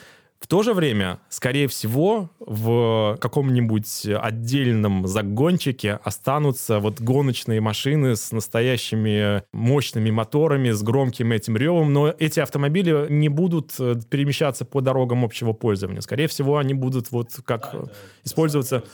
В 0.45 0.47
то 0.47 0.62
же 0.62 0.75
время, 0.75 1.17
скорее 1.29 1.67
всего, 1.67 2.29
в 2.38 3.17
каком-нибудь 3.19 4.05
отдельном 4.05 5.08
загончике 5.08 5.99
останутся 6.03 6.77
вот 6.77 7.01
гоночные 7.01 7.62
машины 7.62 8.15
с 8.15 8.31
настоящими 8.31 9.41
мощными 9.53 10.12
моторами, 10.12 10.69
с 10.69 10.84
громким 10.84 11.31
этим 11.31 11.58
ревом, 11.58 11.93
но 11.93 12.13
эти 12.19 12.41
автомобили 12.41 13.08
не 13.10 13.27
будут 13.27 13.73
э, 13.79 13.95
перемещаться 14.08 14.65
по 14.65 14.81
дорогам 14.81 15.25
общего 15.25 15.51
пользования. 15.53 16.01
Скорее 16.01 16.27
всего, 16.27 16.60
они 16.60 16.75
будут 16.75 17.10
вот 17.10 17.31
как 17.43 17.71
да, 17.73 17.91
использоваться... 18.23 18.81
Да, 18.81 18.86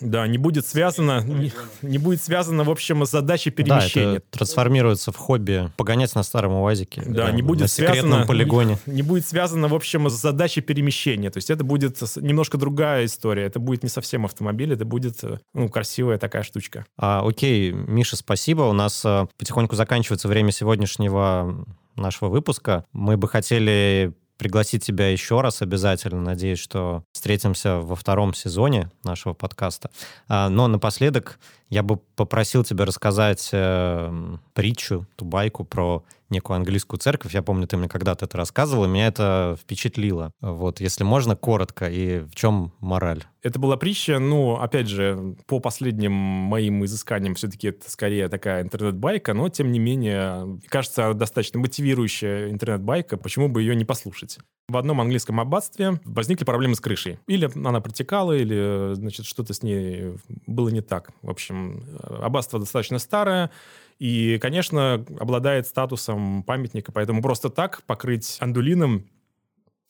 не 0.00 0.38
будет 0.38 0.66
связано, 0.66 1.22
не, 1.22 1.52
не 1.82 1.98
будет 1.98 2.22
связано, 2.22 2.64
в 2.64 2.70
общем, 2.70 3.04
с 3.04 3.10
задачей 3.10 3.50
перемещения. 3.50 4.12
Да, 4.12 4.16
это 4.16 4.26
трансформируется 4.30 5.12
в 5.12 5.16
хобби 5.16 5.70
погонять 5.76 6.14
на 6.14 6.22
старом 6.22 6.52
УАЗике. 6.54 7.02
Да, 7.06 7.26
да 7.26 7.32
не 7.32 7.42
будет 7.42 7.62
на 7.62 7.68
связано, 7.68 8.26
полигоне. 8.26 8.78
Не, 8.86 8.94
не 8.96 9.02
будет 9.02 9.26
связано, 9.26 9.68
в 9.68 9.74
общем, 9.74 10.08
с 10.10 10.14
задачей 10.14 10.60
перемещения. 10.60 11.30
То 11.30 11.38
есть 11.38 11.50
это 11.50 11.64
будет 11.64 12.00
немножко 12.16 12.58
другая 12.58 13.04
история. 13.04 13.44
Это 13.44 13.58
будет 13.58 13.82
не 13.82 13.88
совсем 13.88 14.24
автомобиль, 14.24 14.72
это 14.72 14.84
будет 14.84 15.20
ну, 15.54 15.68
красивая 15.68 16.18
такая 16.18 16.42
штучка. 16.42 16.86
А, 16.96 17.26
окей, 17.26 17.72
Миша, 17.72 18.16
спасибо. 18.16 18.62
У 18.62 18.72
нас 18.72 19.02
а, 19.04 19.28
потихоньку 19.38 19.76
заканчивается 19.76 20.28
время 20.28 20.50
сегодняшнего 20.50 21.66
нашего 21.96 22.28
выпуска. 22.28 22.84
Мы 22.92 23.16
бы 23.16 23.28
хотели 23.28 24.12
пригласить 24.36 24.84
тебя 24.84 25.10
еще 25.10 25.40
раз 25.40 25.62
обязательно. 25.62 26.20
Надеюсь, 26.20 26.58
что 26.58 27.04
встретимся 27.12 27.76
во 27.76 27.96
втором 27.96 28.34
сезоне 28.34 28.90
нашего 29.02 29.32
подкаста. 29.32 29.90
А, 30.28 30.48
но 30.48 30.68
напоследок 30.68 31.38
я 31.74 31.82
бы 31.82 31.96
попросил 31.96 32.62
тебя 32.62 32.84
рассказать 32.84 33.50
э, 33.52 34.36
притчу, 34.52 35.08
ту 35.16 35.24
байку 35.24 35.64
про 35.64 36.04
некую 36.30 36.56
английскую 36.56 37.00
церковь. 37.00 37.34
Я 37.34 37.42
помню, 37.42 37.66
ты 37.66 37.76
мне 37.76 37.88
когда-то 37.88 38.26
это 38.26 38.36
рассказывал, 38.36 38.84
и 38.84 38.88
меня 38.88 39.08
это 39.08 39.56
впечатлило. 39.60 40.30
Вот, 40.40 40.80
если 40.80 41.04
можно, 41.04 41.36
коротко, 41.36 41.90
и 41.90 42.20
в 42.20 42.34
чем 42.34 42.72
мораль? 42.80 43.24
Это 43.42 43.58
была 43.58 43.76
притча, 43.76 44.18
ну, 44.18 44.56
опять 44.56 44.88
же, 44.88 45.36
по 45.46 45.60
последним 45.60 46.12
моим 46.12 46.84
изысканиям, 46.84 47.34
все-таки 47.34 47.68
это 47.68 47.90
скорее 47.90 48.28
такая 48.28 48.62
интернет-байка, 48.62 49.34
но, 49.34 49.48
тем 49.48 49.70
не 49.70 49.78
менее, 49.78 50.60
кажется, 50.68 51.12
достаточно 51.12 51.58
мотивирующая 51.60 52.50
интернет-байка, 52.50 53.16
почему 53.16 53.48
бы 53.48 53.60
ее 53.60 53.76
не 53.76 53.84
послушать? 53.84 54.38
В 54.66 54.78
одном 54.78 55.02
английском 55.02 55.40
аббатстве 55.40 56.00
возникли 56.06 56.44
проблемы 56.44 56.74
с 56.74 56.80
крышей. 56.80 57.18
Или 57.26 57.50
она 57.54 57.82
протекала, 57.82 58.32
или, 58.32 58.94
значит, 58.94 59.26
что-то 59.26 59.52
с 59.52 59.62
ней 59.62 60.14
было 60.46 60.70
не 60.70 60.80
так. 60.80 61.10
В 61.20 61.28
общем, 61.28 61.63
аббатство 62.02 62.58
достаточно 62.58 62.98
старое, 62.98 63.50
и, 63.98 64.38
конечно, 64.38 65.04
обладает 65.18 65.66
статусом 65.66 66.42
памятника, 66.42 66.92
поэтому 66.92 67.22
просто 67.22 67.48
так 67.48 67.82
покрыть 67.84 68.36
андулином 68.40 69.06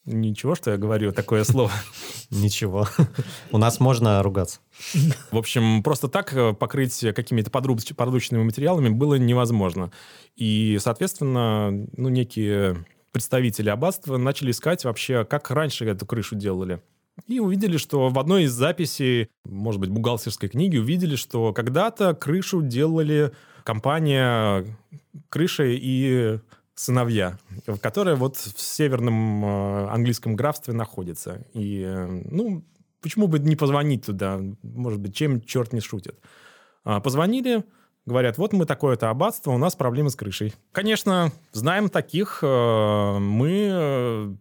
Ничего, 0.06 0.54
что 0.54 0.70
я 0.70 0.76
говорю 0.76 1.12
такое 1.12 1.44
слово. 1.44 1.70
Ничего. 2.30 2.87
У 3.50 3.56
нас 3.56 3.80
можно 3.80 4.22
ругаться. 4.22 4.60
В 5.30 5.38
общем, 5.38 5.82
просто 5.82 6.08
так 6.08 6.58
покрыть 6.58 7.00
какими-то 7.14 7.50
подручными 7.50 8.42
материалами 8.42 8.90
было 8.90 9.14
невозможно. 9.14 9.90
И, 10.37 10.78
соответственно, 10.78 11.70
ну, 11.96 12.10
некие 12.10 12.84
представители 13.12 13.70
аббатства 13.70 14.18
начали 14.18 14.50
искать 14.50 14.84
вообще, 14.84 15.24
как 15.24 15.50
раньше 15.50 15.87
эту 15.87 16.04
крышу 16.04 16.34
делали. 16.34 16.82
И 17.27 17.38
увидели, 17.38 17.77
что 17.77 18.09
в 18.09 18.18
одной 18.18 18.44
из 18.44 18.53
записей, 18.53 19.29
может 19.44 19.81
быть, 19.81 19.90
бухгалтерской 19.90 20.48
книги, 20.48 20.77
увидели, 20.77 21.16
что 21.16 21.53
когда-то 21.53 22.14
крышу 22.14 22.61
делали 22.61 23.33
компания 23.62 24.66
«Крыша 25.29 25.64
и 25.66 26.38
сыновья», 26.74 27.38
которая 27.81 28.16
вот 28.16 28.37
в 28.37 28.61
северном 28.61 29.44
э, 29.44 29.88
английском 29.90 30.35
графстве 30.35 30.74
находится. 30.74 31.46
И, 31.55 31.83
э, 31.87 32.22
ну, 32.31 32.64
почему 33.00 33.29
бы 33.29 33.38
не 33.38 33.55
позвонить 33.55 34.07
туда? 34.07 34.40
Может 34.62 35.00
быть, 35.00 35.14
чем 35.14 35.40
черт 35.40 35.72
не 35.72 35.81
шутит. 35.81 36.18
А, 36.85 37.00
позвонили, 37.00 37.64
Говорят, 38.07 38.37
вот 38.37 38.53
мы 38.53 38.66
такое-то 38.66 39.09
аббатство, 39.09 39.50
у 39.53 39.57
нас 39.57 39.77
проблемы 39.77 40.11
с 40.11 40.14
крышей. 40.14 40.53
Конечно, 40.72 41.33
знаем 41.53 41.88
таких. 41.88 42.40
Э, 42.42 43.18
мы 43.18 44.37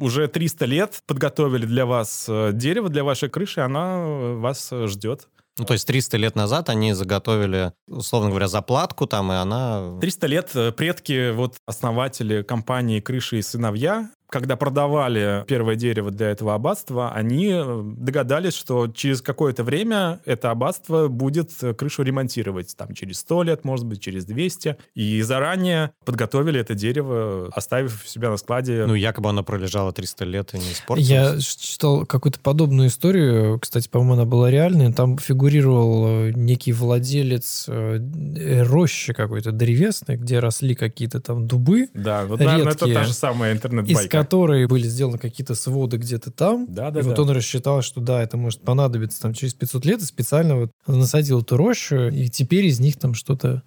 уже 0.00 0.28
300 0.28 0.64
лет 0.66 1.02
подготовили 1.06 1.66
для 1.66 1.86
вас 1.86 2.26
э, 2.28 2.50
дерево, 2.52 2.88
для 2.88 3.04
вашей 3.04 3.28
крыши, 3.28 3.60
она 3.60 3.98
вас 4.36 4.70
ждет. 4.72 5.28
Ну, 5.58 5.64
то 5.64 5.72
есть 5.72 5.86
300 5.86 6.16
лет 6.18 6.36
назад 6.36 6.68
они 6.68 6.92
заготовили, 6.92 7.72
условно 7.88 8.28
говоря, 8.28 8.46
заплатку 8.46 9.06
там, 9.06 9.32
и 9.32 9.36
она... 9.36 9.98
300 10.00 10.26
лет 10.26 10.52
предки, 10.76 11.30
вот 11.30 11.56
основатели 11.66 12.42
компании 12.42 13.00
«Крыши 13.00 13.38
и 13.38 13.42
сыновья», 13.42 14.10
когда 14.28 14.56
продавали 14.56 15.44
первое 15.46 15.76
дерево 15.76 16.10
для 16.10 16.30
этого 16.30 16.54
аббатства, 16.54 17.12
они 17.12 17.50
э, 17.52 17.82
догадались, 17.96 18.54
что 18.54 18.88
через 18.88 19.22
какое-то 19.22 19.62
время 19.64 20.20
это 20.24 20.50
аббатство 20.50 21.08
будет 21.08 21.50
э, 21.62 21.74
крышу 21.74 22.02
ремонтировать. 22.02 22.76
Там 22.76 22.94
через 22.94 23.20
100 23.20 23.42
лет, 23.44 23.64
может 23.64 23.86
быть, 23.86 24.00
через 24.00 24.24
200. 24.24 24.76
И 24.94 25.22
заранее 25.22 25.92
подготовили 26.04 26.60
это 26.60 26.74
дерево, 26.74 27.50
оставив 27.52 28.02
себя 28.06 28.30
на 28.30 28.36
складе. 28.36 28.84
Ну, 28.86 28.94
якобы 28.94 29.30
оно 29.30 29.44
пролежало 29.44 29.92
300 29.92 30.24
лет 30.24 30.54
и 30.54 30.58
не 30.58 30.72
испортилось. 30.72 31.08
Я 31.08 31.38
читал 31.38 32.04
какую-то 32.04 32.40
подобную 32.40 32.88
историю. 32.88 33.60
Кстати, 33.60 33.88
по-моему, 33.88 34.14
она 34.14 34.24
была 34.24 34.50
реальной. 34.50 34.92
Там 34.92 35.18
фигурировал 35.18 36.06
э, 36.06 36.32
некий 36.34 36.72
владелец 36.72 37.68
рощи 37.68 39.12
какой-то 39.12 39.52
древесной, 39.52 40.16
где 40.16 40.38
росли 40.38 40.74
какие-то 40.74 41.20
там 41.20 41.46
дубы 41.46 41.88
Да, 41.94 42.24
вот, 42.24 42.40
наверное, 42.40 42.72
это 42.72 42.92
та 42.92 43.04
же 43.04 43.12
самая 43.12 43.52
интернет-байка 43.52 44.15
которой 44.22 44.66
были 44.66 44.86
сделаны 44.86 45.18
какие-то 45.18 45.54
своды 45.54 45.96
где-то 45.96 46.30
там. 46.30 46.66
Да, 46.68 46.90
да, 46.90 47.00
и 47.00 47.02
вот 47.02 47.16
да. 47.16 47.22
он 47.22 47.30
рассчитал, 47.30 47.82
что 47.82 48.00
да, 48.00 48.22
это 48.22 48.36
может 48.36 48.60
понадобиться 48.62 49.20
там 49.20 49.34
через 49.34 49.54
500 49.54 49.84
лет, 49.84 50.02
и 50.02 50.04
специально 50.04 50.56
вот 50.56 50.70
насадил 50.86 51.40
эту 51.40 51.56
рощу, 51.56 52.08
и 52.08 52.28
теперь 52.28 52.66
из 52.66 52.80
них 52.80 52.96
там 52.96 53.14
что-то 53.14 53.62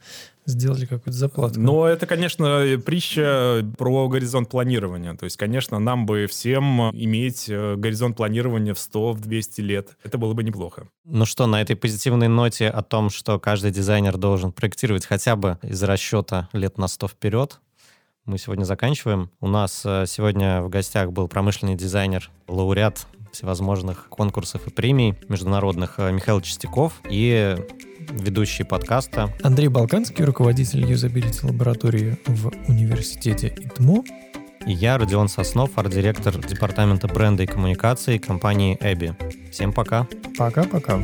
сделали 0.49 0.85
какую-то 0.85 1.17
заплатку. 1.17 1.59
Но 1.59 1.87
это, 1.87 2.05
конечно, 2.05 2.65
притча 2.85 3.65
про 3.77 4.07
горизонт 4.09 4.49
планирования. 4.49 5.15
То 5.15 5.25
есть, 5.25 5.37
конечно, 5.37 5.79
нам 5.79 6.05
бы 6.05 6.27
всем 6.27 6.89
иметь 6.91 7.45
э, 7.47 7.75
горизонт 7.75 8.17
планирования 8.17 8.73
в 8.73 8.79
100, 8.79 9.13
в 9.13 9.21
200 9.21 9.61
лет. 9.61 9.97
Это 10.03 10.17
было 10.17 10.33
бы 10.33 10.43
неплохо. 10.43 10.87
Ну 11.05 11.25
что, 11.25 11.45
на 11.45 11.61
этой 11.61 11.75
позитивной 11.75 12.27
ноте 12.27 12.67
о 12.67 12.81
том, 12.81 13.09
что 13.09 13.39
каждый 13.39 13.71
дизайнер 13.71 14.17
должен 14.17 14.51
проектировать 14.51 15.05
хотя 15.05 15.35
бы 15.35 15.57
из 15.61 15.81
расчета 15.83 16.49
лет 16.53 16.77
на 16.77 16.87
100 16.87 17.07
вперед, 17.07 17.59
мы 18.29 18.37
сегодня 18.37 18.63
заканчиваем. 18.63 19.31
У 19.41 19.47
нас 19.47 19.81
э, 19.83 20.05
сегодня 20.07 20.61
в 20.61 20.69
гостях 20.69 21.11
был 21.11 21.27
промышленный 21.27 21.75
дизайнер, 21.75 22.29
лауреат 22.47 23.07
всевозможных 23.31 24.07
конкурсов 24.09 24.67
и 24.67 24.69
премий 24.69 25.15
международных 25.27 25.95
э, 25.97 26.11
Михаил 26.11 26.39
Чистяков 26.39 26.93
и 27.09 27.57
ведущий 28.11 28.63
подкаста 28.63 29.33
Андрей 29.41 29.67
Балканский, 29.67 30.23
руководитель 30.23 30.85
юзабилити 30.85 31.45
лаборатории 31.45 32.19
в 32.27 32.51
университете 32.67 33.47
ИТМО. 33.47 34.03
и 34.67 34.73
я, 34.73 34.99
Родион 34.99 35.27
Соснов, 35.27 35.77
арт-директор 35.77 36.37
департамента 36.37 37.07
бренда 37.07 37.43
и 37.43 37.47
коммуникации 37.47 38.19
компании 38.19 38.77
Эбби. 38.79 39.15
Всем 39.51 39.73
пока! 39.73 40.07
Пока-пока. 40.37 40.99